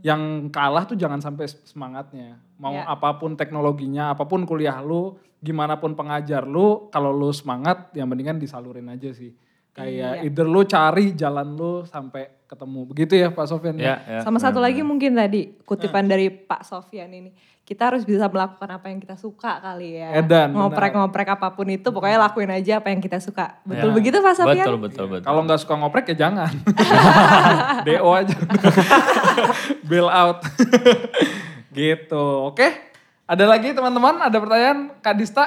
yang 0.05 0.47
kalah 0.53 0.85
tuh 0.85 0.93
jangan 0.93 1.17
sampai 1.17 1.49
semangatnya. 1.49 2.37
Mau 2.61 2.75
Ya. 2.75 2.85
apa 2.85 3.17
pun 3.17 3.33
teknologinya, 3.33 4.13
apa 4.13 4.29
pun 4.29 4.45
kuliah 4.45 4.77
lu, 4.79 5.17
gimana 5.41 5.81
pun 5.81 5.97
pengajar 5.97 6.45
lu, 6.45 6.87
kalau 6.93 7.09
lu 7.09 7.33
semangat 7.33 7.89
ya 7.91 8.05
mendingan 8.05 8.37
disalurin 8.37 8.87
aja 8.93 9.09
sih. 9.09 9.33
Kayak 9.73 10.21
either 10.21 10.45
lu 10.45 10.61
cari 10.63 11.17
jalan 11.17 11.57
lu 11.57 11.81
sampai 11.83 12.29
ketemu. 12.45 12.85
Begitu 12.85 13.13
ya 13.17 13.33
Pak 13.33 13.45
Sofyan? 13.49 13.73
Ya, 13.81 13.97
ya. 14.05 14.21
Sama 14.21 14.37
satu 14.37 14.61
lagi 14.61 14.85
mungkin 14.85 15.17
tadi 15.17 15.57
kutipan 15.65 16.05
dari 16.05 16.29
Pak 16.29 16.61
Sofyan 16.61 17.09
ini. 17.09 17.33
Kita 17.63 17.89
harus 17.89 18.03
bisa 18.03 18.27
melakukan 18.27 18.69
apa 18.69 18.91
yang 18.91 18.99
kita 18.99 19.15
suka 19.15 19.57
kali 19.57 19.97
ya. 19.97 20.19
Edan, 20.19 20.51
Ngoprek-ngoprek 20.53 21.25
apa 21.31 21.47
pun 21.55 21.65
itu 21.71 21.89
pokoknya 21.89 22.21
lakuin 22.21 22.51
aja 22.51 22.83
apa 22.83 22.91
yang 22.91 22.99
kita 22.99 23.17
suka. 23.17 23.57
Betul 23.63 23.89
Ya. 23.89 23.95
begitu 23.95 24.17
Pak 24.19 24.35
Sofyan? 24.35 24.61
Betul, 24.61 24.77
betul, 24.77 25.05
betul. 25.09 25.25
Kalau 25.25 25.41
nggak 25.41 25.59
suka 25.63 25.73
ngoprek 25.79 26.05
ya 26.13 26.29
jangan. 26.29 26.51
DO 27.87 28.09
aja. 28.13 28.37
Bail 29.89 30.09
out. 30.11 30.43
gitu. 31.73 32.25
Oke. 32.51 32.67
Ada 33.25 33.47
lagi 33.47 33.73
teman-teman? 33.73 34.21
Ada 34.21 34.37
pertanyaan? 34.37 34.79
Kak 34.99 35.15
Dista? 35.17 35.45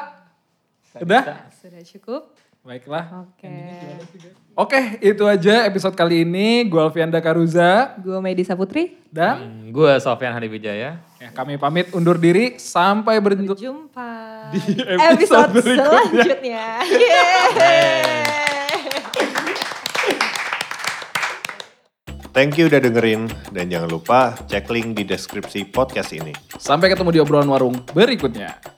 Udah? 0.96 1.52
Sudah 1.52 1.84
cukup? 1.84 2.22
Baiklah. 2.66 3.04
Oke. 3.22 3.54
Oke, 4.56 4.80
itu 4.98 5.22
aja 5.22 5.62
episode 5.62 5.94
kali 5.94 6.26
ini. 6.26 6.66
Gue 6.66 6.82
Alfianda 6.82 7.22
Karuza 7.22 7.94
Gue 7.96 8.18
Medisa 8.18 8.58
Putri. 8.58 8.98
dan 9.06 9.38
Hmm, 9.38 9.70
Gue 9.70 9.94
Sofyan 10.02 10.34
Hadiwijaya. 10.34 10.98
ya, 11.16 11.28
kami 11.30 11.56
pamit 11.56 11.94
undur 11.94 12.18
diri 12.18 12.58
sampai 12.58 13.22
berjumpa. 13.22 13.54
Jumpa 13.54 14.10
Di 14.50 14.60
episode, 14.82 15.14
episode 15.14 15.50
berikutnya. 15.54 16.02
selanjutnya. 16.10 16.64
Yeay. 16.82 18.02
Thank 22.32 22.60
you 22.60 22.68
udah 22.68 22.82
dengerin 22.82 23.32
dan 23.48 23.70
jangan 23.70 23.88
lupa 23.88 24.36
cek 24.44 24.68
link 24.68 24.92
di 24.92 25.06
deskripsi 25.06 25.70
podcast 25.70 26.12
ini. 26.12 26.34
Sampai 26.52 26.92
ketemu 26.92 27.08
di 27.14 27.20
obrolan 27.22 27.48
warung 27.48 27.78
berikutnya. 27.94 28.75